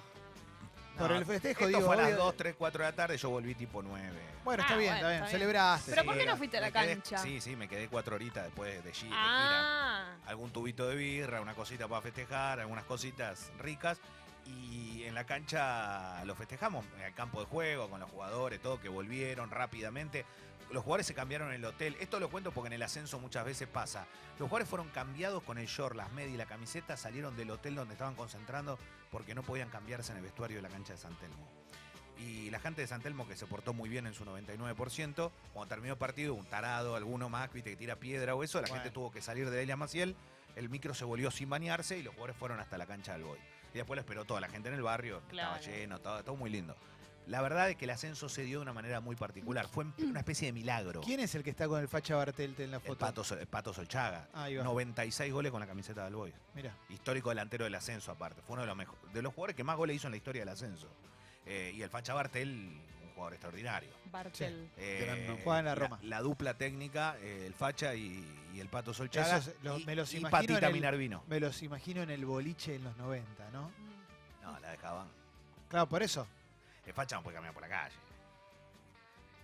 Por 0.97 1.11
el 1.13 1.25
festejo, 1.25 1.65
esto 1.65 1.67
digo. 1.77 1.81
fue 1.87 1.95
a 1.95 1.97
las 1.97 2.07
obvio- 2.13 2.17
2, 2.17 2.37
3, 2.37 2.55
4 2.57 2.83
de 2.83 2.89
la 2.91 2.95
tarde, 2.95 3.17
yo 3.17 3.29
volví 3.29 3.55
tipo 3.55 3.81
9. 3.81 4.11
Bueno, 4.43 4.61
está 4.63 4.73
Ah, 4.73 4.77
bien, 4.77 4.91
bueno, 4.93 4.97
está 4.97 5.07
bien. 5.09 5.23
está 5.23 5.27
bien. 5.37 5.39
Celebraste. 5.39 5.91
Pero 5.91 6.01
sí. 6.01 6.07
¿por 6.07 6.17
qué 6.17 6.25
no 6.25 6.37
fuiste 6.37 6.57
a 6.57 6.61
la 6.61 6.67
Me 6.67 6.73
quedé- 6.73 6.87
cancha? 6.93 7.17
sí, 7.19 7.41
sí, 7.41 7.55
me 7.55 7.67
quedé 7.67 7.87
cuatro 7.87 8.15
horitas 8.15 8.43
después 8.45 8.83
de 8.83 8.91
gira. 8.93 9.15
de 9.15 9.15
gira. 9.15 9.15
Ah, 9.17 10.15
Algún 10.27 10.51
tubito 10.51 10.87
de 10.87 10.95
birra, 10.95 11.41
una 11.41 11.53
cosita 11.53 11.87
para 11.87 12.01
festejar, 12.01 12.59
algunas 12.59 12.83
cositas 12.85 13.51
ricas. 13.59 13.99
Y 14.45 15.03
en 15.03 15.13
la 15.15 15.25
cancha 15.25 16.23
lo 16.25 16.35
festejamos, 16.35 16.85
en 16.97 17.01
el 17.03 17.13
campo 17.13 17.39
de 17.39 17.45
juego, 17.45 17.89
con 17.89 17.99
los 17.99 18.09
jugadores, 18.09 18.61
todo, 18.61 18.79
que 18.79 18.89
volvieron 18.89 19.49
rápidamente. 19.51 20.25
Los 20.71 20.83
jugadores 20.83 21.05
se 21.05 21.13
cambiaron 21.13 21.49
en 21.49 21.55
el 21.55 21.65
hotel. 21.65 21.97
Esto 21.99 22.19
lo 22.19 22.29
cuento 22.29 22.51
porque 22.51 22.67
en 22.67 22.73
el 22.73 22.81
ascenso 22.83 23.19
muchas 23.19 23.43
veces 23.45 23.67
pasa. 23.67 24.05
Los 24.39 24.47
jugadores 24.47 24.69
fueron 24.69 24.87
cambiados 24.89 25.43
con 25.43 25.57
el 25.57 25.67
short, 25.67 25.95
las 25.95 26.11
medias 26.13 26.33
y 26.33 26.37
la 26.37 26.45
camiseta, 26.45 26.95
salieron 26.95 27.35
del 27.35 27.51
hotel 27.51 27.75
donde 27.75 27.93
estaban 27.93 28.15
concentrando 28.15 28.79
porque 29.11 29.35
no 29.35 29.43
podían 29.43 29.69
cambiarse 29.69 30.11
en 30.13 30.19
el 30.19 30.23
vestuario 30.23 30.57
de 30.57 30.63
la 30.63 30.69
cancha 30.69 30.93
de 30.93 30.99
San 30.99 31.13
Telmo. 31.15 31.45
Y 32.17 32.49
la 32.51 32.59
gente 32.59 32.81
de 32.81 32.87
San 32.87 33.01
Telmo, 33.01 33.27
que 33.27 33.35
se 33.35 33.47
portó 33.47 33.73
muy 33.73 33.89
bien 33.89 34.05
en 34.05 34.13
su 34.13 34.23
99%, 34.25 35.31
cuando 35.53 35.67
terminó 35.67 35.93
el 35.93 35.97
partido, 35.99 36.35
un 36.35 36.45
tarado, 36.45 36.95
alguno 36.95 37.29
más, 37.29 37.51
viste, 37.51 37.71
que 37.71 37.75
tira 37.75 37.95
piedra 37.95 38.35
o 38.35 38.43
eso, 38.43 38.61
la 38.61 38.67
Bueno. 38.67 38.75
gente 38.75 38.93
tuvo 38.93 39.11
que 39.11 39.21
salir 39.21 39.49
de 39.49 39.57
Delia 39.57 39.75
Maciel, 39.75 40.15
el 40.55 40.69
micro 40.69 40.93
se 40.93 41.03
volvió 41.03 41.31
sin 41.31 41.49
bañarse 41.49 41.97
y 41.97 42.03
los 42.03 42.13
jugadores 42.13 42.37
fueron 42.37 42.59
hasta 42.59 42.77
la 42.77 42.85
cancha 42.85 43.13
del 43.13 43.23
Boy. 43.23 43.39
Y 43.73 43.77
después 43.77 43.95
lo 43.95 44.01
esperó 44.01 44.25
toda 44.25 44.41
la 44.41 44.49
gente 44.49 44.69
en 44.69 44.75
el 44.75 44.81
barrio, 44.81 45.21
Claro. 45.29 45.55
estaba 45.55 45.75
lleno, 45.77 45.95
estaba 45.95 46.23
todo 46.23 46.35
muy 46.35 46.49
lindo. 46.49 46.75
La 47.27 47.41
verdad 47.41 47.69
es 47.69 47.75
que 47.77 47.85
el 47.85 47.91
ascenso 47.91 48.27
se 48.29 48.41
dio 48.43 48.57
de 48.59 48.63
una 48.63 48.73
manera 48.73 48.99
muy 48.99 49.15
particular, 49.15 49.67
fue 49.67 49.85
una 49.99 50.19
especie 50.19 50.47
de 50.47 50.53
milagro. 50.53 51.01
¿Quién 51.01 51.19
es 51.19 51.35
el 51.35 51.43
que 51.43 51.51
está 51.51 51.67
con 51.67 51.79
el 51.79 51.87
facha 51.87 52.15
Bartelte 52.15 52.63
en 52.63 52.71
la 52.71 52.77
El 52.77 52.83
foto? 52.83 52.99
Pato, 52.99 53.23
Sol- 53.23 53.37
el 53.39 53.47
Pato 53.47 53.73
Solchaga. 53.73 54.27
Ahí 54.33 54.55
va. 54.55 54.63
96 54.63 55.31
goles 55.31 55.51
con 55.51 55.61
la 55.61 55.67
camiseta 55.67 56.03
del 56.03 56.15
Boy. 56.15 56.33
Mira. 56.55 56.75
Histórico 56.89 57.29
delantero 57.29 57.63
del 57.63 57.75
ascenso, 57.75 58.11
aparte. 58.11 58.41
Fue 58.41 58.53
uno 58.53 58.61
de 58.63 58.67
los, 58.67 58.75
mejo- 58.75 58.97
de 59.13 59.21
los 59.21 59.33
jugadores 59.33 59.55
que 59.55 59.63
más 59.63 59.77
goles 59.77 59.95
hizo 59.95 60.07
en 60.07 60.11
la 60.11 60.17
historia 60.17 60.41
del 60.41 60.49
ascenso. 60.49 60.87
Eh, 61.45 61.71
y 61.75 61.81
el 61.83 61.89
Facha 61.89 62.13
Bartel, 62.15 62.81
jugador 63.11 63.33
extraordinario. 63.33 63.89
Bartel. 64.11 64.69
Eh, 64.77 65.05
nombre. 65.27 65.43
Juega 65.43 65.59
en 65.59 65.65
la 65.65 65.75
Roma. 65.75 65.99
La, 66.03 66.21
dupla 66.21 66.53
técnica, 66.55 67.17
eh, 67.19 67.45
el 67.45 67.53
Facha 67.53 67.95
y, 67.95 68.25
y 68.53 68.59
el 68.59 68.67
Pato 68.67 68.93
Solchaga. 68.93 69.37
Esos 69.37 69.53
y, 69.81 69.85
me 69.85 69.95
los 69.95 70.13
y 70.13 70.17
imagino 70.17 70.31
Patita 70.31 70.57
en 70.59 70.63
el- 70.65 70.73
Minervino. 70.73 71.23
Me 71.27 71.39
los 71.39 71.61
imagino 71.63 72.01
en 72.01 72.09
el 72.09 72.25
boliche 72.25 72.75
en 72.75 72.83
los 72.83 72.97
90, 72.97 73.49
¿no? 73.51 73.71
No, 74.43 74.59
la 74.59 74.71
dejaban. 74.71 75.07
Claro, 75.69 75.87
por 75.87 76.03
eso. 76.03 76.27
El 76.85 76.93
Facha 76.93 77.15
no 77.15 77.23
puede 77.23 77.35
caminar 77.35 77.53
por 77.53 77.61
la 77.63 77.69
calle. 77.69 77.95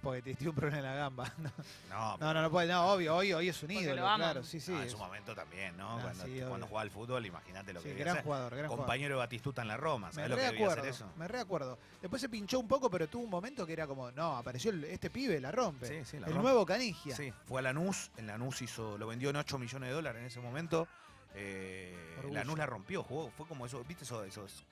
Porque 0.07 0.21
te 0.21 0.33
dio 0.35 0.51
un 0.51 0.55
problema 0.55 0.77
en 0.77 0.83
la 0.85 0.93
gamba. 0.95 1.33
No, 1.89 2.17
No, 2.17 2.17
no, 2.27 2.33
no, 2.35 2.41
no 2.43 2.49
puede. 2.51 2.71
No, 2.71 2.93
obvio, 2.93 3.13
hoy, 3.13 3.33
hoy 3.33 3.49
es 3.49 3.61
un 3.63 3.71
ídolo, 3.71 4.01
claro. 4.15 4.41
Sí, 4.41 4.61
sí. 4.61 4.71
no, 4.71 4.81
en 4.81 4.89
su 4.89 4.97
momento 4.97 5.35
también, 5.35 5.75
¿no? 5.75 5.99
Cuando, 5.99 6.23
sí, 6.23 6.41
cuando 6.47 6.65
jugaba 6.67 6.81
al 6.83 6.91
fútbol, 6.91 7.25
imagínate 7.25 7.73
lo 7.73 7.81
sí, 7.81 7.89
que 7.89 7.95
gran 7.95 8.13
hacer. 8.13 8.23
jugador, 8.23 8.51
gran 8.55 8.67
jugador. 8.67 8.85
Compañero 8.85 9.15
de 9.15 9.19
Batistuta 9.19 9.63
en 9.63 9.67
la 9.67 9.75
Roma, 9.75 10.07
Me 10.07 10.13
¿sabes 10.13 10.29
lo 10.29 10.35
que 10.37 10.41
debía 10.43 10.67
hacer 10.67 10.67
reacuerdo, 10.83 10.89
eso? 10.89 11.11
me 11.17 11.27
reacuerdo. 11.27 11.79
Después 12.01 12.21
se 12.21 12.29
pinchó 12.29 12.57
un 12.57 12.69
poco, 12.69 12.89
pero 12.89 13.07
tuvo 13.09 13.23
un 13.25 13.29
momento 13.29 13.65
que 13.65 13.73
era 13.73 13.85
como, 13.85 14.09
no, 14.11 14.37
apareció 14.37 14.71
el- 14.71 14.85
este 14.85 15.09
pibe, 15.09 15.41
la 15.41 15.51
rompe. 15.51 15.87
Sí, 15.87 16.05
sí, 16.05 16.19
la 16.19 16.27
el 16.27 16.33
rompe. 16.33 16.43
nuevo 16.43 16.65
Canigia. 16.65 17.13
Sí, 17.15 17.33
fue 17.45 17.59
a 17.59 17.63
Lanús, 17.63 18.09
en 18.15 18.27
Lanús 18.27 18.61
hizo, 18.61 18.97
lo 18.97 19.07
vendió 19.07 19.29
en 19.31 19.35
8 19.35 19.57
millones 19.59 19.89
de 19.89 19.93
dólares 19.95 20.21
en 20.21 20.27
ese 20.27 20.39
momento. 20.39 20.87
Eh. 21.35 21.93
Lanús 22.31 22.57
la 22.57 22.65
rompió, 22.65 23.03
jugó, 23.03 23.29
fue 23.31 23.45
como 23.45 23.65
eso, 23.65 23.83
¿viste 23.83 24.05
esos, 24.05 24.25
esos 24.25 24.63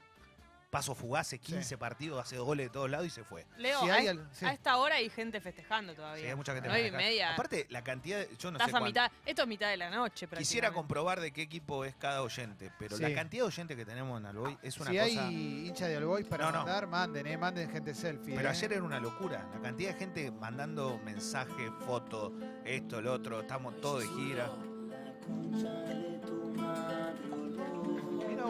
pasos 0.75 0.97
fugaces, 0.97 1.39
15 1.39 1.77
partidos, 1.77 2.19
hace 2.21 2.35
dos 2.35 2.45
goles 2.45 2.65
de 2.65 2.69
todos 2.69 2.89
lados 2.89 3.07
y 3.07 3.09
se 3.09 3.23
fue. 3.23 3.45
Leo, 3.55 3.79
Si 3.79 3.89
a, 3.89 3.93
hay 3.93 4.03
es- 4.07 4.09
al- 4.11 4.27
sí. 4.33 4.45
a 4.45 4.51
esta 4.51 4.75
hora 4.75 4.95
hay 4.95 5.09
gente 5.09 5.39
festejando 5.39 5.95
todavía. 5.95 6.21
Sí, 6.23 6.29
hay 6.29 6.35
mucha 6.35 6.53
gente 6.53 6.67
y 6.67 6.71
festejando. 6.73 6.97
media. 6.97 7.31
Aparte, 7.33 7.65
la 7.69 7.81
cantidad, 7.81 8.19
de- 8.19 8.35
yo 8.37 8.51
no 8.51 8.57
Estás 8.57 8.71
sé 8.71 8.75
a 8.75 8.79
cuánto- 8.81 8.85
mitad. 8.87 9.11
Esto 9.25 9.41
es 9.43 9.47
mitad 9.47 9.69
de 9.69 9.77
la 9.77 9.89
noche, 9.89 10.27
Quisiera 10.27 10.71
comprobar 10.73 11.21
de 11.21 11.31
qué 11.31 11.43
equipo 11.43 11.85
es 11.85 11.95
cada 11.95 12.21
oyente, 12.23 12.71
pero 12.77 12.97
Sí. 12.97 13.03
la 13.03 13.13
cantidad 13.13 13.43
de 13.43 13.47
oyentes 13.47 13.77
que 13.77 13.85
tenemos 13.85 14.19
en 14.19 14.25
Alboy 14.25 14.57
es 14.61 14.77
una 14.77 14.91
si 14.91 14.97
cosa... 14.97 15.27
hay 15.27 15.67
hincha 15.67 15.87
de 15.87 15.95
All 15.95 16.05
Boys 16.07 16.25
para 16.27 16.45
No, 16.47 16.51
no. 16.51 16.57
mandar, 16.65 16.87
manden, 16.87 17.25
eh, 17.25 17.37
manden 17.37 17.69
gente 17.71 17.93
selfie. 17.93 18.35
Pero 18.35 18.49
eh. 18.49 18.51
ayer 18.51 18.73
era 18.73 18.83
una 18.83 18.99
locura, 18.99 19.47
la 19.53 19.61
cantidad 19.61 19.93
de 19.93 19.97
gente 19.97 20.29
mandando 20.31 20.99
mensajes, 21.05 21.71
fotos, 21.85 22.33
esto, 22.65 23.01
lo 23.01 23.13
otro, 23.13 23.39
estamos 23.39 23.79
todos 23.79 24.01
de 24.01 24.09
gira. 24.09 24.51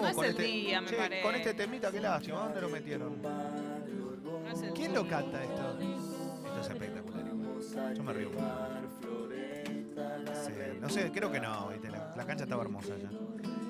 No 0.01 0.07
es 0.07 0.15
con 0.15 0.25
el 0.25 0.31
este- 0.31 0.43
día, 0.43 0.81
me 0.81 0.87
che, 0.89 0.95
parece. 0.95 1.21
Con 1.21 1.35
este 1.35 1.53
temita, 1.53 1.91
qué 1.91 1.99
lástima, 2.01 2.39
¿dónde 2.39 2.61
lo 2.61 2.69
metieron? 2.69 3.21
No 3.21 4.49
es 4.51 4.61
el- 4.61 4.73
¿Quién 4.73 4.93
lo 4.93 5.07
canta 5.07 5.43
esto? 5.43 5.77
Esto 5.79 6.61
es 6.61 6.69
espectacular. 6.69 7.95
Yo 7.95 8.03
me 8.03 8.13
río. 8.13 8.29
Sí, 10.45 10.51
no 10.79 10.89
sé, 10.89 11.11
creo 11.11 11.31
que 11.31 11.39
no, 11.39 11.69
¿viste? 11.69 11.89
La, 11.89 12.13
la 12.15 12.25
cancha 12.25 12.43
estaba 12.43 12.63
hermosa 12.63 12.93
ya. 12.97 13.09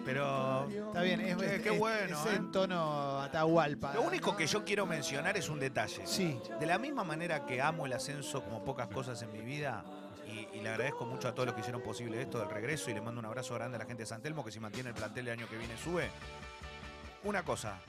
Pero 0.05 0.67
Está 0.69 1.01
bien, 1.01 1.19
es, 1.21 1.35
Che, 1.37 1.55
es- 1.55 1.61
qué 1.63 1.73
es- 1.73 1.79
bueno, 1.79 2.19
es 2.21 2.25
eh. 2.31 2.35
en 2.35 2.51
tono 2.51 3.19
Atahualpa. 3.21 3.93
lo 3.95 4.03
único 4.03 4.37
que 4.37 4.45
yo 4.45 4.63
quiero 4.63 4.85
mencionar 4.85 5.35
es 5.35 5.49
un 5.49 5.59
detalle. 5.59 6.05
Sí, 6.05 6.39
De 6.59 6.65
la 6.67 6.77
misma 6.77 7.03
manera 7.03 7.45
que 7.45 7.59
amo 7.61 7.85
el 7.87 7.93
ascenso 7.93 8.43
como 8.43 8.63
pocas 8.63 8.87
cosas 8.87 9.19
en 9.23 9.31
mi 9.33 9.41
vida, 9.41 9.83
y, 10.27 10.47
y 10.57 10.61
le 10.61 10.69
agradezco 10.69 11.05
mucho 11.05 11.27
a 11.27 11.33
todos 11.33 11.47
los 11.47 11.55
que 11.55 11.61
hicieron 11.61 11.81
posible 11.81 12.21
esto 12.21 12.39
del 12.39 12.49
regreso, 12.49 12.91
y 12.91 12.93
le 12.93 13.01
mando 13.01 13.19
un 13.19 13.25
abrazo 13.25 13.55
grande 13.55 13.77
a 13.77 13.79
la 13.79 13.85
gente 13.85 14.03
de 14.03 14.07
San 14.07 14.21
Telmo, 14.21 14.45
que 14.45 14.51
si 14.51 14.59
mantiene 14.59 14.89
el 14.89 14.95
plantel 14.95 15.27
el 15.27 15.39
año 15.39 15.49
que 15.49 15.57
viene 15.57 15.75
sube. 15.77 16.09
Una 17.23 17.41
cosa, 17.43 17.79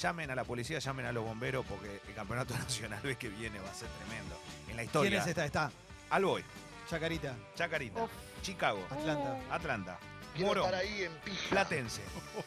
llamen 0.00 0.30
a 0.30 0.34
la 0.34 0.44
policía, 0.44 0.78
llamen 0.78 1.06
a 1.06 1.12
los 1.12 1.24
bomberos, 1.24 1.64
porque 1.66 2.00
el 2.08 2.14
campeonato 2.14 2.54
nacional 2.58 3.00
ve 3.02 3.16
que 3.16 3.28
viene 3.28 3.58
va 3.60 3.70
a 3.70 3.74
ser 3.74 3.88
tremendo. 3.88 4.34
En 4.68 4.76
la 4.76 4.82
¿quién 4.82 4.86
historia, 4.86 5.20
es 5.20 5.26
esta? 5.26 5.44
Está, 5.44 5.70
Alboy, 6.10 6.42
Chacarita, 6.88 7.34
Chacarita. 7.54 8.06
Chicago, 8.42 8.78
Atlanta. 8.90 9.36
Atlanta, 9.50 9.98
Quiero 10.36 10.48
Morón, 10.48 10.64
estar 10.66 10.80
ahí 10.80 11.02
en 11.04 11.12
pija. 11.18 11.48
Platense. 11.50 12.02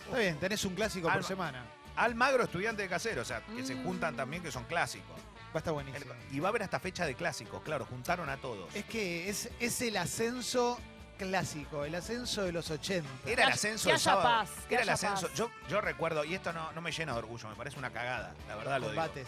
Está 0.06 0.18
bien, 0.18 0.40
tenés 0.40 0.64
un 0.66 0.76
clásico 0.76 1.08
por 1.08 1.18
Alma. 1.18 1.28
semana. 1.28 1.66
Almagro, 1.96 2.44
estudiante 2.44 2.82
de 2.84 2.88
casero, 2.90 3.22
o 3.22 3.26
sea, 3.26 3.42
que 3.46 3.66
se 3.66 3.76
Mm. 3.76 3.84
juntan 3.84 4.16
también, 4.16 4.42
que 4.42 4.52
son 4.52 4.64
clásicos. 4.66 5.16
Va 5.48 5.56
a 5.56 5.58
estar 5.58 5.74
buenísimo. 5.74 6.14
El- 6.30 6.36
y 6.36 6.40
va 6.40 6.48
a 6.48 6.50
haber 6.50 6.64
hasta 6.64 6.80
fecha 6.80 7.06
de 7.06 7.16
clásicos, 7.16 7.62
claro, 7.64 7.86
juntaron 7.86 8.30
a 8.30 8.38
todos. 8.38 8.74
Es 8.76 8.86
que 8.86 9.28
es, 9.30 9.50
es 9.60 9.82
el 9.82 9.98
ascenso 9.98 10.80
clásico, 11.18 11.84
el 11.84 11.96
ascenso 11.96 12.44
de 12.44 12.52
los 12.54 12.70
80. 12.72 13.10
Era 13.26 13.44
el 13.44 13.50
ascenso 13.50 13.86
que 13.86 13.90
del 13.90 13.96
haya 13.96 14.04
sábado. 14.04 14.30
paz, 14.30 14.50
que 14.70 14.76
Era 14.76 14.84
el 14.84 14.90
haya 14.90 14.94
ascenso. 14.94 15.28
paz. 15.28 15.36
Yo, 15.36 15.50
yo 15.68 15.82
recuerdo, 15.82 16.24
y 16.24 16.36
esto 16.36 16.54
no, 16.54 16.72
no 16.72 16.82
me 16.82 16.92
llena 16.94 17.12
de 17.14 17.20
orgullo, 17.20 17.50
me 17.50 17.56
parece 17.56 17.78
una 17.80 17.90
cagada, 17.92 18.34
la 18.48 18.56
verdad 18.56 18.80
lo 18.80 18.90
digo. 18.90 19.02
combates. 19.02 19.28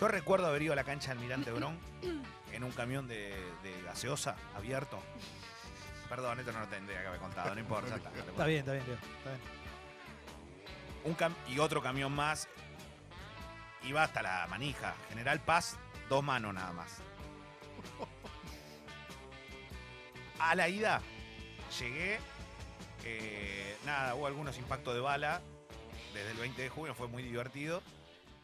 Yo 0.00 0.08
recuerdo 0.08 0.46
haber 0.46 0.62
ido 0.62 0.72
a 0.72 0.76
la 0.76 0.84
cancha 0.84 1.10
Almirante 1.12 1.50
Brón 1.52 1.78
en 2.52 2.64
un 2.64 2.72
camión 2.72 3.06
de, 3.06 3.34
de 3.62 3.82
gaseosa 3.82 4.36
abierto. 4.56 4.98
Perdón, 6.14 6.38
esto 6.38 6.52
no 6.52 6.60
lo 6.60 6.68
tendría 6.68 7.00
que 7.00 7.06
haber 7.08 7.18
contado, 7.18 7.52
no 7.54 7.60
importa. 7.60 7.96
está, 7.96 8.10
bien, 8.46 8.60
está 8.60 8.72
bien, 8.72 8.86
Leo, 8.86 8.94
está 8.94 9.30
bien. 9.30 9.40
un 11.02 11.16
cam- 11.16 11.34
y 11.48 11.58
otro 11.58 11.82
camión 11.82 12.12
más 12.14 12.46
iba 13.82 14.04
hasta 14.04 14.22
la 14.22 14.46
manija. 14.48 14.94
General 15.08 15.40
Paz, 15.40 15.76
dos 16.08 16.22
manos 16.22 16.54
nada 16.54 16.72
más. 16.72 16.98
A 20.38 20.54
la 20.54 20.68
ida 20.68 21.00
llegué, 21.80 22.20
eh, 23.04 23.76
nada, 23.84 24.14
hubo 24.14 24.28
algunos 24.28 24.56
impactos 24.56 24.94
de 24.94 25.00
bala 25.00 25.40
desde 26.12 26.30
el 26.30 26.36
20 26.36 26.62
de 26.62 26.68
junio, 26.68 26.94
fue 26.94 27.08
muy 27.08 27.24
divertido. 27.24 27.82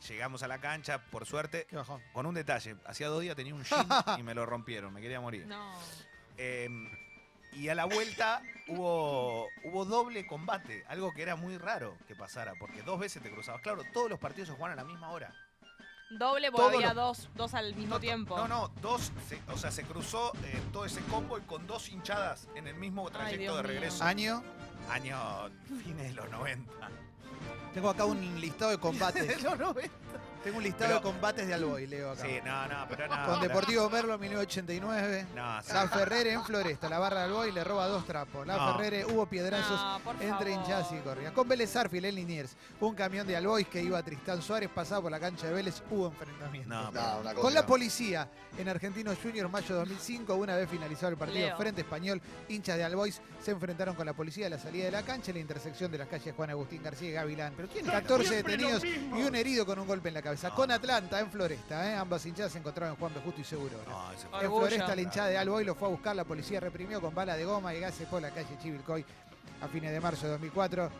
Llegamos 0.08 0.42
a 0.42 0.48
la 0.48 0.58
cancha, 0.58 1.04
por 1.06 1.24
suerte, 1.24 1.66
Qué 1.70 1.76
bajón. 1.76 2.02
con 2.12 2.26
un 2.26 2.34
detalle. 2.34 2.74
Hacía 2.84 3.06
dos 3.06 3.20
días 3.20 3.36
tenía 3.36 3.54
un 3.54 3.62
jean 3.62 3.86
y 4.18 4.24
me 4.24 4.34
lo 4.34 4.44
rompieron, 4.44 4.92
me 4.92 5.00
quería 5.00 5.20
morir. 5.20 5.46
No. 5.46 5.72
Eh, 6.36 6.68
y 7.52 7.68
a 7.68 7.74
la 7.74 7.84
vuelta 7.84 8.42
hubo, 8.68 9.48
hubo 9.64 9.84
doble 9.84 10.26
combate, 10.26 10.84
algo 10.88 11.12
que 11.12 11.22
era 11.22 11.36
muy 11.36 11.58
raro 11.58 11.96
que 12.06 12.14
pasara, 12.14 12.52
porque 12.58 12.82
dos 12.82 12.98
veces 13.00 13.22
te 13.22 13.30
cruzabas. 13.30 13.60
Claro, 13.62 13.82
todos 13.92 14.08
los 14.10 14.18
partidos 14.18 14.48
se 14.48 14.54
juegan 14.54 14.72
a 14.78 14.82
la 14.82 14.84
misma 14.84 15.10
hora. 15.10 15.32
Doble 16.10 16.50
porque 16.50 16.76
había 16.76 16.92
dos, 16.92 17.28
dos 17.36 17.54
al 17.54 17.72
mismo 17.76 17.94
no, 17.94 18.00
tiempo. 18.00 18.36
No, 18.36 18.48
no, 18.48 18.68
dos, 18.82 19.12
se- 19.28 19.40
o 19.52 19.56
sea, 19.56 19.70
se 19.70 19.84
cruzó 19.84 20.32
eh, 20.44 20.60
todo 20.72 20.84
ese 20.84 21.00
combo 21.02 21.38
y 21.38 21.42
con 21.42 21.66
dos 21.68 21.88
hinchadas 21.88 22.48
en 22.56 22.66
el 22.66 22.74
mismo 22.74 23.08
trayecto 23.10 23.38
Dios 23.40 23.56
de 23.58 23.62
mío. 23.62 23.68
regreso. 23.72 24.02
Año. 24.02 24.42
Año 24.90 25.16
fines 25.84 26.08
de 26.08 26.14
los 26.14 26.28
90. 26.30 26.72
Tengo 27.74 27.90
acá 27.90 28.04
un 28.06 28.40
listado 28.40 28.72
de 28.72 28.78
combates. 28.78 29.40
los 29.44 29.56
90. 29.56 29.88
Tengo 30.42 30.56
un 30.58 30.62
listado 30.64 30.84
Pero- 30.86 30.94
de 30.96 31.02
combates 31.02 31.46
de 31.46 31.54
Alboy, 31.54 31.86
Leo 31.86 32.12
acá. 32.12 32.22
Sí, 32.24 32.38
no, 32.44 32.66
no, 32.66 32.86
pero 32.88 33.06
no. 33.08 33.26
Con 33.26 33.34
no, 33.36 33.40
Deportivo 33.40 33.90
Merlo 33.90 34.18
1989. 34.18 35.26
No, 35.34 35.62
sí. 35.62 35.72
La 35.72 35.88
Ferrere 35.88 36.32
en 36.32 36.42
Floresta, 36.44 36.88
la 36.88 36.98
barra 36.98 37.18
de 37.20 37.24
Alboy 37.26 37.52
le 37.52 37.62
roba 37.62 37.86
dos 37.88 38.06
trapos. 38.06 38.46
La 38.46 38.56
No. 38.56 38.72
Ferrere 38.72 39.04
hubo 39.04 39.26
piedrazos 39.26 39.80
entre 40.20 40.52
hinchas 40.52 40.88
y 40.92 40.96
corridas. 40.98 41.32
Con 41.32 41.46
Vélez 41.48 41.74
Arfiel 41.76 42.06
en 42.06 42.14
Liniers, 42.14 42.56
un 42.80 42.94
camión 42.94 43.26
de 43.26 43.36
Albois 43.36 43.66
que 43.68 43.82
iba 43.82 43.98
a 43.98 44.02
Tristán 44.02 44.40
Suárez, 44.42 44.70
pasaba 44.74 45.02
por 45.02 45.10
la 45.10 45.20
cancha 45.20 45.46
de 45.46 45.52
Vélez, 45.52 45.82
hubo 45.90 46.06
enfrentamiento. 46.08 46.68
No, 46.70 46.90
No, 46.90 47.18
una 47.20 47.30
cosa. 47.34 47.42
Con 47.42 47.54
la 47.54 47.66
policía 47.66 48.28
en 48.56 48.68
Argentinos 48.68 49.18
Junior, 49.22 49.48
mayo 49.50 49.74
de 49.74 49.80
2005, 49.80 50.34
una 50.34 50.56
vez 50.56 50.68
finalizado 50.70 51.08
el 51.12 51.16
partido 51.18 51.46
Leo. 51.46 51.56
frente 51.56 51.82
español, 51.82 52.20
hinchas 52.48 52.76
de 52.78 52.84
Albois 52.84 53.20
se 53.44 53.50
enfrentaron 53.50 53.94
con 53.94 54.06
la 54.06 54.12
policía 54.14 54.46
a 54.46 54.50
la 54.50 54.58
salida 54.58 54.86
de 54.86 54.90
la 54.90 55.02
cancha 55.02 55.30
en 55.30 55.36
la 55.36 55.40
intersección 55.40 55.90
de 55.92 55.98
las 55.98 56.08
calles 56.08 56.34
Juan 56.34 56.50
Agustín 56.50 56.82
García 56.82 57.08
y 57.10 57.12
Gavilán. 57.12 57.52
Pero 57.56 57.68
¿quién 57.68 57.84
14 57.86 58.36
detenidos 58.36 58.82
y 58.84 59.22
un 59.22 59.34
herido 59.34 59.66
con 59.66 59.78
un 59.78 59.86
golpe 59.86 60.08
en 60.08 60.14
la 60.14 60.22
cabeza. 60.22 60.29
No. 60.42 60.54
Con 60.54 60.70
Atlanta 60.70 61.20
en 61.20 61.30
Floresta, 61.30 61.90
¿eh? 61.90 61.94
ambas 61.96 62.24
hinchadas 62.26 62.52
se 62.52 62.58
encontraban 62.58 62.94
en 62.94 62.98
Juan 63.00 63.12
B. 63.14 63.20
Justo 63.24 63.40
y 63.40 63.44
Seguro. 63.44 63.76
No, 63.88 64.08
Ay, 64.08 64.16
En. 64.44 64.50
Floresta, 64.50 64.94
la 64.94 65.02
hinchada 65.02 65.28
de 65.28 65.38
Alboy 65.38 65.64
lo 65.64 65.74
fue 65.74 65.88
a 65.88 65.90
buscar, 65.90 66.14
la 66.16 66.24
policía 66.24 66.60
reprimió 66.60 67.00
con 67.00 67.14
bala 67.14 67.36
de 67.36 67.44
goma 67.44 67.74
y 67.74 67.80
gases 67.80 68.06
por 68.08 68.20
la 68.22 68.30
calle 68.30 68.56
Chivilcoy 68.62 69.04
a 69.62 69.68
fines 69.68 69.92
de 69.92 70.00
marzo 70.00 70.24
de 70.26 70.32
2004. 70.32 70.90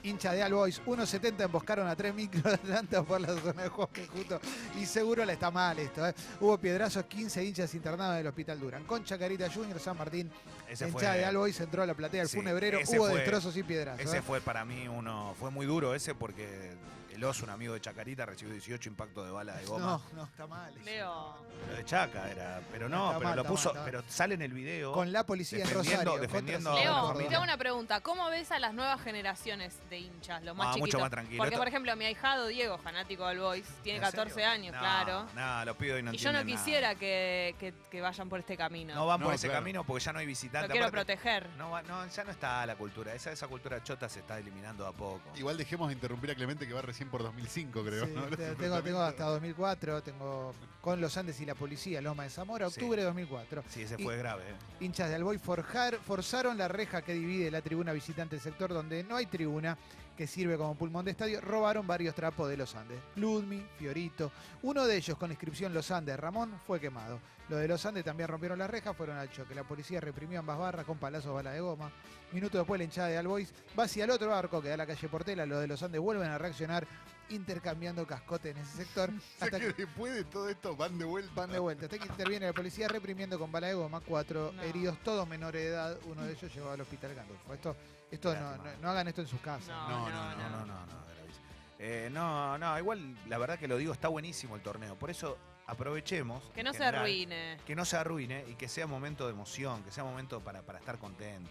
Hincha 0.00 0.32
de 0.32 0.44
Albois, 0.44 0.80
1.70 0.86 1.40
emboscaron 1.44 1.88
a 1.88 1.96
tres 1.96 2.14
micros 2.14 2.44
de 2.44 2.52
Atlanta 2.54 3.02
por 3.02 3.20
la 3.20 3.28
zona 3.36 3.62
de 3.64 3.68
Juan. 3.68 3.88
Justo 4.14 4.40
y 4.80 4.86
seguro 4.86 5.24
le 5.24 5.32
está 5.32 5.50
mal 5.50 5.76
esto. 5.80 6.06
¿eh? 6.06 6.14
Hubo 6.40 6.56
piedrazos, 6.56 7.04
15 7.06 7.44
hinchas 7.44 7.74
internados 7.74 8.14
en 8.14 8.20
el 8.20 8.26
hospital 8.28 8.60
Durán. 8.60 8.84
Con 8.84 9.02
Chacarita 9.04 9.50
Junior, 9.52 9.80
San 9.80 9.98
Martín, 9.98 10.30
ese 10.68 10.86
fue- 10.86 11.02
hinchada 11.02 11.16
de 11.16 11.24
Albois 11.24 11.58
entró 11.60 11.82
a 11.82 11.86
la 11.86 11.94
platea 11.94 12.20
del 12.20 12.28
Sí, 12.28 12.36
funebrero, 12.36 12.78
hubo 12.78 13.06
fue- 13.06 13.14
destrozos 13.16 13.56
y 13.56 13.64
piedrazos. 13.64 14.00
Ese 14.06 14.18
¿eh? 14.18 14.22
fue 14.22 14.40
para 14.40 14.64
mí 14.64 14.86
uno, 14.86 15.34
fue 15.38 15.50
muy 15.50 15.66
duro 15.66 15.92
ese 15.94 16.14
porque 16.14 16.70
el 17.18 17.24
oso, 17.24 17.44
un 17.44 17.50
amigo 17.50 17.74
de 17.74 17.80
Chacarita, 17.80 18.24
recibió 18.24 18.52
18 18.54 18.88
impactos 18.88 19.26
de 19.26 19.32
bala 19.32 19.54
de 19.56 19.66
goma. 19.66 19.84
No, 19.84 20.02
no, 20.14 20.24
está 20.24 20.46
mal. 20.46 20.72
eso. 20.74 20.84
Leo. 20.84 21.34
Lo 21.68 21.74
de 21.76 21.84
Chaca 21.84 22.30
era, 22.30 22.62
pero 22.70 22.88
no, 22.88 23.06
Está 23.08 23.18
pero 23.18 23.28
mal, 23.28 23.36
lo 23.36 23.42
está 23.42 23.50
puso, 23.52 23.68
mal, 23.70 23.76
está 23.76 23.80
mal. 23.82 23.90
pero 24.02 24.12
sale 24.12 24.34
en 24.34 24.42
el 24.42 24.52
video. 24.52 24.92
Con 24.92 25.12
la 25.12 25.26
policía 25.26 25.58
en 25.58 25.64
Defendiendo- 25.64 26.04
Rosario. 26.16 26.20
defendiendo- 26.20 26.74
Leo, 26.74 27.28
te 27.28 27.34
hago 27.34 27.42
una 27.44 27.56
pregunta. 27.56 28.00
¿Cómo 28.00 28.30
ves 28.30 28.52
a 28.52 28.60
las 28.60 28.72
nuevas 28.72 29.00
generaciones 29.02 29.76
de 29.90 29.98
hinchas, 29.98 30.42
los 30.44 30.54
más 30.56 30.68
Ah, 30.68 30.70
mucho 30.70 30.82
chiquitos? 30.84 31.00
más 31.00 31.10
tranquilo. 31.10 31.38
Porque, 31.38 31.54
Esto- 31.54 31.58
por 31.60 31.68
ejemplo, 31.68 31.96
mi 31.96 32.04
ahijado 32.04 32.46
Diego, 32.46 32.78
fanático 32.78 33.26
del 33.26 33.40
Boys, 33.40 33.66
tiene 33.82 33.98
¿En 33.98 34.04
14 34.04 34.34
serio? 34.34 34.48
años, 34.50 34.72
No, 34.74 34.78
claro. 34.78 35.26
No, 35.34 35.64
los 35.64 35.76
pido 35.76 35.98
y 35.98 36.02
no 36.04 36.12
y 36.14 36.16
yo 36.16 36.30
no 36.32 36.38
entienden 36.38 36.54
nada. 36.54 36.64
quisiera 36.64 36.94
que, 36.94 37.56
que- 37.58 37.74
que 37.90 38.00
vayan 38.00 38.28
por 38.28 38.38
este 38.38 38.56
camino. 38.56 38.94
No 38.94 39.06
van 39.06 39.18
por 39.20 39.30
No, 39.30 39.34
ese 39.34 39.48
claro. 39.48 39.60
camino 39.62 39.82
porque 39.84 40.04
ya 40.04 40.12
no 40.12 40.20
hay 40.20 40.26
Lo 40.26 40.28
visitantes. 40.28 40.70
quiero 40.70 40.86
Aparte, 40.86 41.16
proteger. 41.16 41.48
no, 41.58 41.70
va- 41.70 41.82
no, 41.82 42.06
ya 42.06 42.22
no 42.24 42.30
está 42.30 42.64
la 42.64 42.76
cultura. 42.76 43.12
Esa, 43.14 43.32
esa 43.32 43.48
cultura 43.48 43.82
chota 43.82 44.08
se 44.08 44.20
está 44.20 44.38
eliminando 44.38 44.86
a 44.86 44.92
poco. 44.92 45.20
Igual 45.36 45.56
dejemos 45.56 45.88
de 45.88 45.94
interrumpir 45.94 46.30
a 46.30 46.34
Clemente 46.36 46.66
que 46.68 46.72
va 46.72 46.82
recién 46.82 47.07
por 47.08 47.22
2005, 47.22 47.82
creo. 47.84 48.06
Sí, 48.06 48.12
¿no? 48.14 48.26
te- 48.36 48.54
tengo, 48.56 48.82
tengo 48.82 49.00
hasta 49.00 49.24
2004, 49.24 50.02
tengo 50.02 50.54
con 50.80 51.00
los 51.00 51.16
Andes 51.16 51.40
y 51.40 51.46
la 51.46 51.54
policía, 51.54 52.00
Loma 52.00 52.22
de 52.24 52.30
Zamora, 52.30 52.66
octubre 52.68 53.00
de 53.00 53.06
2004. 53.06 53.64
Sí, 53.68 53.82
ese 53.82 53.96
Y- 53.98 54.04
fue 54.04 54.16
grave. 54.16 54.42
¿eh? 54.44 54.54
Hinchas 54.84 55.08
de 55.08 55.16
Alboy 55.16 55.38
forjar, 55.38 55.96
forzaron 55.96 56.56
la 56.56 56.68
reja 56.68 57.02
que 57.02 57.12
divide 57.14 57.50
la 57.50 57.60
tribuna 57.62 57.92
visitante 57.92 58.36
del 58.36 58.42
sector 58.42 58.72
donde 58.72 59.02
no 59.04 59.16
hay 59.16 59.26
tribuna, 59.26 59.76
que 60.18 60.26
sirve 60.26 60.56
como 60.56 60.74
pulmón 60.74 61.04
de 61.04 61.12
estadio, 61.12 61.40
robaron 61.40 61.86
varios 61.86 62.12
trapos 62.12 62.48
de 62.48 62.56
los 62.56 62.74
Andes. 62.74 62.98
Ludmi, 63.14 63.64
Fiorito, 63.78 64.32
uno 64.62 64.84
de 64.84 64.96
ellos 64.96 65.16
con 65.16 65.30
inscripción 65.30 65.72
Los 65.72 65.92
Andes, 65.92 66.18
Ramón, 66.18 66.58
fue 66.66 66.80
quemado. 66.80 67.20
Los 67.48 67.60
de 67.60 67.68
los 67.68 67.86
Andes 67.86 68.04
también 68.04 68.28
rompieron 68.28 68.58
la 68.58 68.66
reja, 68.66 68.92
fueron 68.94 69.16
al 69.16 69.30
choque. 69.30 69.54
La 69.54 69.62
policía 69.62 70.00
reprimió 70.00 70.40
ambas 70.40 70.58
barras 70.58 70.84
con 70.84 70.98
palazos 70.98 71.32
balas 71.32 71.54
de 71.54 71.60
goma. 71.60 71.92
Minuto 72.32 72.58
después 72.58 72.80
la 72.80 72.84
hinchada 72.84 73.06
de 73.06 73.16
Albois 73.16 73.54
va 73.78 73.84
hacia 73.84 74.02
el 74.02 74.10
otro 74.10 74.34
arco 74.34 74.60
que 74.60 74.70
da 74.70 74.76
la 74.76 74.88
calle 74.88 75.08
Portela. 75.08 75.46
Los 75.46 75.60
de 75.60 75.68
los 75.68 75.80
Andes 75.84 76.00
vuelven 76.00 76.28
a 76.28 76.36
reaccionar 76.36 76.84
intercambiando 77.30 78.06
cascote 78.06 78.50
en 78.50 78.58
ese 78.58 78.76
sector. 78.78 79.10
Hasta 79.40 79.58
que 79.60 79.72
después 79.72 80.14
de 80.14 80.24
todo 80.24 80.48
esto 80.48 80.76
van 80.76 80.98
de 80.98 81.04
vuelta. 81.04 81.32
Van 81.34 81.50
de 81.50 81.58
vuelta. 81.58 81.84
Hasta 81.86 81.98
que 81.98 82.06
interviene 82.06 82.46
la 82.46 82.52
policía 82.52 82.88
reprimiendo 82.88 83.38
con 83.38 83.50
bala 83.52 83.66
de 83.68 83.74
goma. 83.74 84.00
Cuatro 84.00 84.52
No. 84.52 84.62
heridos, 84.62 84.98
todos 85.02 85.26
menores 85.28 85.62
de 85.62 85.68
edad. 85.68 85.98
Uno 86.06 86.24
de 86.24 86.32
ellos 86.32 86.54
llegó 86.54 86.70
al 86.70 86.80
hospital 86.80 87.14
Gandolfo. 87.14 87.54
Esto, 87.54 87.76
esto 88.10 88.34
no, 88.34 88.56
no- 88.56 88.76
no 88.80 88.90
hagan 88.90 89.08
esto 89.08 89.20
en 89.22 89.26
sus 89.28 89.40
casas. 89.40 89.68
No, 89.68 89.88
No, 89.88 90.10
no, 90.10 90.30
no, 90.36 90.48
no, 90.50 90.66
no, 90.66 90.86
no, 90.86 91.04
gravísimo. 91.14 91.46
Eh, 91.78 92.08
no, 92.12 92.58
no, 92.58 92.78
igual 92.78 93.16
la 93.28 93.38
verdad 93.38 93.58
que 93.58 93.68
lo 93.68 93.76
digo, 93.76 93.92
está 93.92 94.08
buenísimo 94.08 94.56
el 94.56 94.62
torneo. 94.62 94.96
Por 94.96 95.10
eso 95.10 95.36
aprovechemos. 95.66 96.42
Que 96.54 96.62
no 96.62 96.72
se 96.72 96.84
arruine. 96.84 97.58
Que 97.66 97.76
no 97.76 97.84
se 97.84 97.96
arruine 97.96 98.44
y 98.48 98.54
que 98.54 98.68
sea 98.68 98.86
momento 98.86 99.26
de 99.26 99.32
emoción, 99.32 99.82
que 99.84 99.90
sea 99.90 100.02
momento 100.04 100.40
para, 100.40 100.62
para 100.62 100.78
estar 100.78 100.98
contento. 100.98 101.50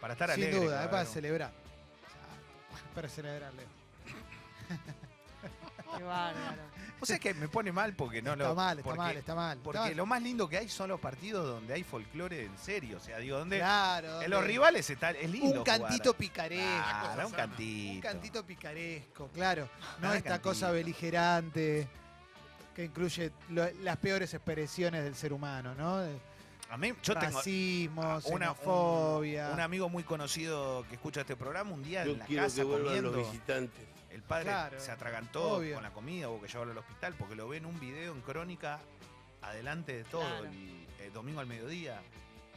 Para 0.00 0.12
estar 0.12 0.30
Sin 0.34 0.44
alegre. 0.44 0.60
duda, 0.66 0.82
es 0.84 0.88
para 0.90 1.04
celebrar. 1.06 1.52
Para 2.94 3.08
celebrar, 3.08 3.52
Leo. 3.54 3.66
Qué 5.96 6.02
bárbaro. 6.02 6.62
O 7.00 7.06
sea 7.06 7.18
que 7.18 7.32
me 7.34 7.48
pone 7.48 7.72
mal 7.72 7.94
porque 7.94 8.20
no 8.22 8.32
está 8.32 8.48
lo. 8.48 8.54
mal, 8.54 8.78
está 8.78 8.84
porque- 8.84 8.98
mal, 8.98 9.16
está 9.16 9.34
mal. 9.34 9.58
Porque 9.62 9.76
Está 9.78 9.88
mal. 9.88 9.96
lo 9.96 10.06
más 10.06 10.22
lindo 10.22 10.48
que 10.48 10.58
hay 10.58 10.68
son 10.68 10.88
los 10.88 10.98
partidos 11.00 11.46
donde 11.46 11.74
hay 11.74 11.84
folclore 11.84 12.44
en 12.46 12.58
serio. 12.58 12.96
O 12.96 13.00
sea, 13.00 13.18
digo, 13.18 13.38
donde 13.38 13.58
Claro. 13.58 14.20
en 14.22 14.30
los 14.30 14.44
rivales 14.44 14.88
está, 14.90 15.10
es 15.10 15.30
lindo. 15.30 15.58
Un 15.58 15.64
cantito 15.64 16.04
jugar. 16.10 16.16
picaresco. 16.18 17.00
Claro, 17.14 17.26
un 17.28 17.32
cantito. 17.34 17.94
Un 17.94 18.00
cantito 18.00 18.46
picaresco, 18.46 19.28
claro. 19.28 19.68
No 20.00 20.12
esta 20.12 20.30
cantito. 20.30 20.48
cosa 20.50 20.70
beligerante 20.70 21.86
que 22.74 22.84
incluye 22.84 23.32
lo- 23.50 23.70
las 23.82 23.96
peores 23.98 24.34
expresiones 24.34 25.04
del 25.04 25.14
ser 25.14 25.32
humano, 25.32 25.74
¿no? 25.74 25.98
A 26.68 26.76
mí, 26.76 26.92
yo 27.02 27.14
tengo 27.14 27.36
Racismo, 27.38 28.00
una- 28.02 28.16
un- 28.16 28.22
xenofobia. 28.22 29.50
un 29.52 29.60
amigo 29.60 29.88
muy 29.88 30.02
conocido 30.02 30.84
que 30.88 30.96
escucha 30.96 31.20
este 31.20 31.36
programa 31.36 31.70
un 31.70 31.82
día 31.82 32.04
Yo 32.04 32.12
en 32.12 32.18
la 32.18 32.26
quiero 32.26 32.42
casa 32.42 32.56
que 32.56 32.64
vuelvan 32.64 32.86
comiendo. 32.86 33.12
los 33.12 33.30
visitantes. 33.30 33.84
El 34.16 34.22
padre 34.22 34.44
Claro, 34.44 34.80
se 34.80 34.90
atragantó 34.90 35.56
obvio. 35.58 35.74
con 35.74 35.82
la 35.82 35.90
comida, 35.90 36.30
hubo 36.30 36.40
que 36.40 36.48
llevarlo 36.48 36.72
al 36.72 36.78
hospital 36.78 37.14
porque 37.18 37.34
lo 37.36 37.46
ve 37.48 37.58
en 37.58 37.66
un 37.66 37.78
video 37.78 38.14
en 38.14 38.22
crónica 38.22 38.78
adelante 39.42 39.92
de 39.94 40.04
todo, 40.04 40.22
Claro. 40.22 40.44
el, 40.46 40.86
el 41.00 41.12
domingo 41.12 41.40
al 41.40 41.46
mediodía, 41.46 42.00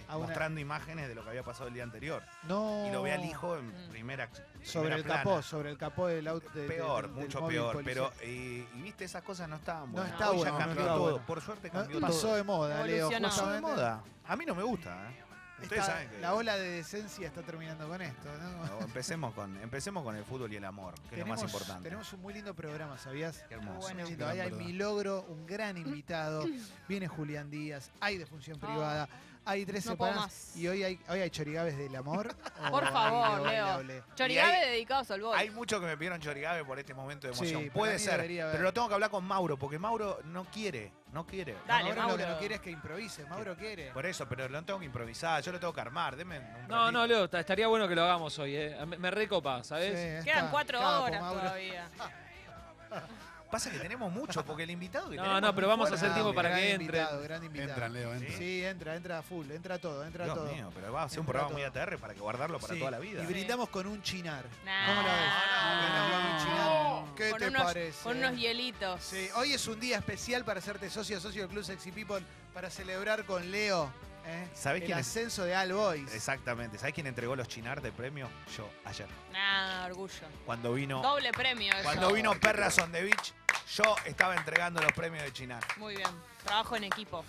A 0.08 0.16
una- 0.16 0.28
mostrando 0.28 0.62
imágenes 0.62 1.10
de 1.10 1.16
lo 1.16 1.22
que 1.24 1.32
había 1.32 1.44
pasado 1.44 1.68
el 1.68 1.74
día 1.74 1.84
anterior. 1.84 2.24
No. 2.44 2.88
Y 2.88 2.92
lo 2.94 3.02
ve 3.02 3.12
al 3.12 3.26
hijo 3.26 3.58
en 3.58 3.68
Mm. 3.68 3.90
primera 3.92 4.30
sobre 4.34 4.46
primera 4.64 4.96
el 4.96 5.04
plana. 5.04 5.24
capó, 5.24 5.42
sobre 5.42 5.70
el 5.70 5.78
capó 5.78 6.08
del 6.08 6.28
auto. 6.30 6.50
de- 6.52 6.66
Peor, 6.66 7.08
del- 7.08 7.16
del 7.16 7.24
mucho 7.26 7.46
peor. 7.46 7.74
policial. 7.74 8.10
Pero, 8.10 8.14
eh, 8.22 8.66
y 8.74 8.82
viste, 8.82 9.04
esas 9.04 9.22
cosas 9.22 9.50
no 9.50 9.58
estaban 9.58 9.88
No 9.88 9.92
buenas. 9.98 10.12
está 10.14 10.32
Hoy 10.32 10.38
bueno, 10.38 10.52
ya 10.58 10.60
no 10.66 10.66
cambió 10.66 10.86
todo. 10.86 11.00
bueno. 11.12 11.26
Por 11.28 11.42
suerte 11.42 11.68
No, 11.68 11.74
cambió 11.74 12.00
pasó 12.00 12.22
todo. 12.22 12.36
de 12.38 12.44
moda, 12.44 12.84
Leo. 12.88 13.10
Pasó 13.22 13.50
de 13.52 13.60
moda. 13.60 14.02
A 14.26 14.36
mí 14.38 14.46
no 14.46 14.56
me 14.56 14.64
gusta, 14.64 15.12
¿eh? 15.12 15.24
Ustedes 15.62 15.82
Está- 15.82 15.94
saben 15.94 16.10
que- 16.10 16.20
La 16.20 16.34
ola 16.34 16.56
de 16.58 16.70
decencia 16.70 17.28
está 17.28 17.42
terminando 17.42 17.88
con 17.88 18.02
esto, 18.02 18.30
¿no? 18.38 18.66
No, 18.66 18.80
empecemos, 18.82 19.34
con, 19.34 19.56
empecemos 19.62 20.04
con 20.04 20.16
el 20.16 20.24
fútbol 20.24 20.52
y 20.54 20.56
el 20.58 20.66
amor, 20.66 20.94
que 21.10 21.16
es 21.16 21.20
lo 21.22 21.28
más 21.28 21.42
importante. 21.44 21.84
tenemos 21.84 22.12
un 22.14 22.22
muy 22.22 22.34
lindo 22.34 22.54
programa, 22.54 22.98
¿sabías? 22.98 23.44
Qué 23.48 23.56
hermoso. 23.56 23.80
Bueno. 23.94 24.28
Ahí 24.28 24.40
hay 24.40 24.52
mi 24.52 24.74
logro, 24.74 25.26
un 25.28 25.46
gran 25.46 25.78
invitado. 25.78 26.46
Viene 26.88 27.08
Julián 27.08 27.50
Díaz, 27.50 27.92
hay 28.00 28.18
de 28.18 28.26
función 28.26 28.60
privada, 28.60 29.08
hay 29.50 29.66
tres 29.66 29.86
No 29.86 29.96
puedo 29.98 30.12
semanas 30.14 30.34
más. 30.34 30.56
y 30.58 30.68
hoy 30.68 30.84
hay, 30.84 31.00
hoy 31.10 31.20
hay 31.22 31.30
chorigabes 31.30 31.78
del 31.78 31.96
amor. 31.96 32.36
Por 32.72 32.88
favor, 32.92 33.42
Leo. 33.48 34.04
Chorigabe 34.16 34.52
Y 34.54 34.56
hay- 34.62 34.70
dedicados 34.72 35.10
al 35.12 35.22
boy. 35.22 35.38
Hay 35.38 35.50
muchos 35.50 35.80
que 35.80 35.86
me 35.88 35.98
pidieron 35.98 36.20
Chorigabe 36.22 36.64
por 36.66 36.78
este 36.80 36.94
momento 36.94 37.28
de 37.28 37.34
Sí, 37.34 37.40
emoción. 37.42 37.62
para 37.64 37.74
Puede 37.74 37.94
mí 37.94 38.00
ser, 38.00 38.12
debería 38.18 38.44
haber. 38.44 38.54
pero 38.54 38.64
lo 38.64 38.74
tengo 38.74 38.88
que 38.88 38.94
hablar 38.94 39.10
con 39.10 39.24
Mauro, 39.26 39.58
porque 39.58 39.80
Mauro 39.80 40.20
no 40.26 40.46
quiere, 40.46 40.92
no 41.12 41.26
quiere. 41.26 41.58
Dale, 41.68 41.94
Mauro, 41.96 42.12
lo 42.12 42.18
que 42.18 42.24
Mauro. 42.24 42.34
no 42.34 42.40
quiere 42.40 42.56
es 42.56 42.62
que 42.62 42.72
improvise. 42.72 43.26
Mauro 43.26 43.56
quiere. 43.56 43.92
Por 43.92 44.06
eso, 44.06 44.28
pero 44.28 44.48
lo 44.48 44.62
tengo 44.64 44.80
que 44.80 44.86
improvisar, 44.86 45.42
yo 45.42 45.52
lo 45.52 45.60
tengo 45.60 45.74
que 45.74 45.82
armar, 45.82 46.16
denme 46.16 46.40
un 46.40 46.46
No, 46.68 46.76
ratito. 46.86 46.92
no, 46.92 47.08
Leo, 47.08 47.30
ta- 47.30 47.40
estaría 47.40 47.68
bueno 47.68 47.88
que 47.88 47.96
lo 47.96 48.04
hagamos 48.04 48.38
hoy, 48.40 48.56
¿eh? 48.56 48.78
Me, 48.86 48.98
me 48.98 49.12
recopa, 49.12 49.64
¿sabes? 49.64 49.90
Sí, 50.20 50.26
Quedan 50.26 50.38
está. 50.40 50.52
cuatro 50.52 50.80
Capo, 50.80 51.04
horas 51.06 51.22
Mauro. 51.22 51.40
todavía. 51.42 51.90
Pasa 53.52 53.72
que 53.72 53.80
tenemos 53.80 54.12
mucho, 54.12 54.46
porque 54.46 54.64
el 54.64 54.70
invitado 54.72 55.10
que 55.10 55.16
No, 55.16 55.42
no, 55.42 55.56
pero 55.56 55.68
vamos 55.68 55.92
a 55.92 55.96
hacer 55.96 56.14
tiempo 56.14 56.34
para 56.36 56.54
que 56.54 56.72
entre. 56.74 56.86
invitado, 56.86 57.22
gran 57.24 57.44
invitado. 57.44 57.70
Entran, 57.72 57.94
Leo, 57.94 58.14
entran. 58.14 58.38
Sí, 58.38 58.64
entra, 58.64 58.96
entra 58.96 59.22
full, 59.24 59.50
entra 59.52 59.80
todo, 59.80 60.06
entra 60.06 60.26
Dios 60.26 60.38
todo. 60.38 60.52
mío, 60.54 60.72
pero 60.76 60.94
va 60.94 61.04
a 61.04 61.10
ser 61.10 61.20
un 61.20 61.26
Entra 61.26 61.40
programa 61.48 61.54
muy. 61.54 61.64
ATR 61.82 61.98
para 61.98 62.14
que 62.14 62.20
guardarlo 62.20 62.60
para 62.60 62.74
Sí, 62.74 62.80
toda 62.80 62.92
la 62.92 63.00
vida. 63.00 63.24
Y 63.24 63.26
brindamos 63.26 63.70
con 63.70 63.88
un 63.88 64.02
chinar. 64.04 64.46
Nah. 64.64 64.86
¿Cómo 64.88 65.02
la 65.02 65.14
ves? 65.14 65.32
No. 65.64 65.80
Brindamos 65.82 66.12
con 66.12 66.32
un 66.32 66.38
chinar. 66.38 67.16
¿Qué 67.16 67.30
Con 67.32 67.40
te 67.40 67.48
unos, 67.48 67.64
parece? 67.64 68.04
con 68.04 68.18
unos 68.18 68.36
hielitos. 68.38 69.02
Sí, 69.04 69.30
hoy 69.36 69.54
es 69.54 69.68
un 69.68 69.80
día 69.80 69.98
especial 69.98 70.46
para 70.46 70.60
hacerte 70.60 70.90
socio, 70.90 71.20
socio 71.20 71.42
del 71.42 71.50
Club 71.50 71.64
Sexy 71.64 71.92
People, 71.92 72.24
para 72.54 72.70
celebrar 72.70 73.26
con 73.26 73.50
Leo 73.52 73.92
¿eh? 74.28 74.48
¿Sabés 74.54 74.82
el 74.82 74.86
quién 74.88 75.00
es? 75.00 75.08
ascenso 75.08 75.44
de 75.44 75.56
All 75.58 75.74
Boys. 75.74 76.14
Exactamente. 76.14 76.78
¿Sabes 76.78 76.94
quién 76.94 77.08
entregó 77.08 77.36
los 77.36 77.48
chinar 77.48 77.82
de 77.82 77.92
premio? 77.92 78.30
Yo, 78.56 78.70
ayer. 78.86 79.08
Nah, 79.34 79.86
orgullo. 79.88 80.14
Cuando 80.46 80.74
vino, 80.74 81.02
Doble 81.02 81.32
premio 81.32 81.74
eso. 81.74 81.84
cuando 81.84 82.14
vino 82.14 82.34
Perras 82.40 82.78
on 82.78 82.92
the 82.92 83.02
Beach, 83.02 83.34
yo 83.76 83.96
estaba 84.06 84.36
entregando 84.36 84.82
los 84.82 84.92
premios 84.94 85.24
de 85.24 85.34
chinar. 85.34 85.64
Muy 85.78 85.96
bien. 85.96 86.10
Trabajo 86.44 86.76
en 86.76 86.86
equipo. 86.86 87.24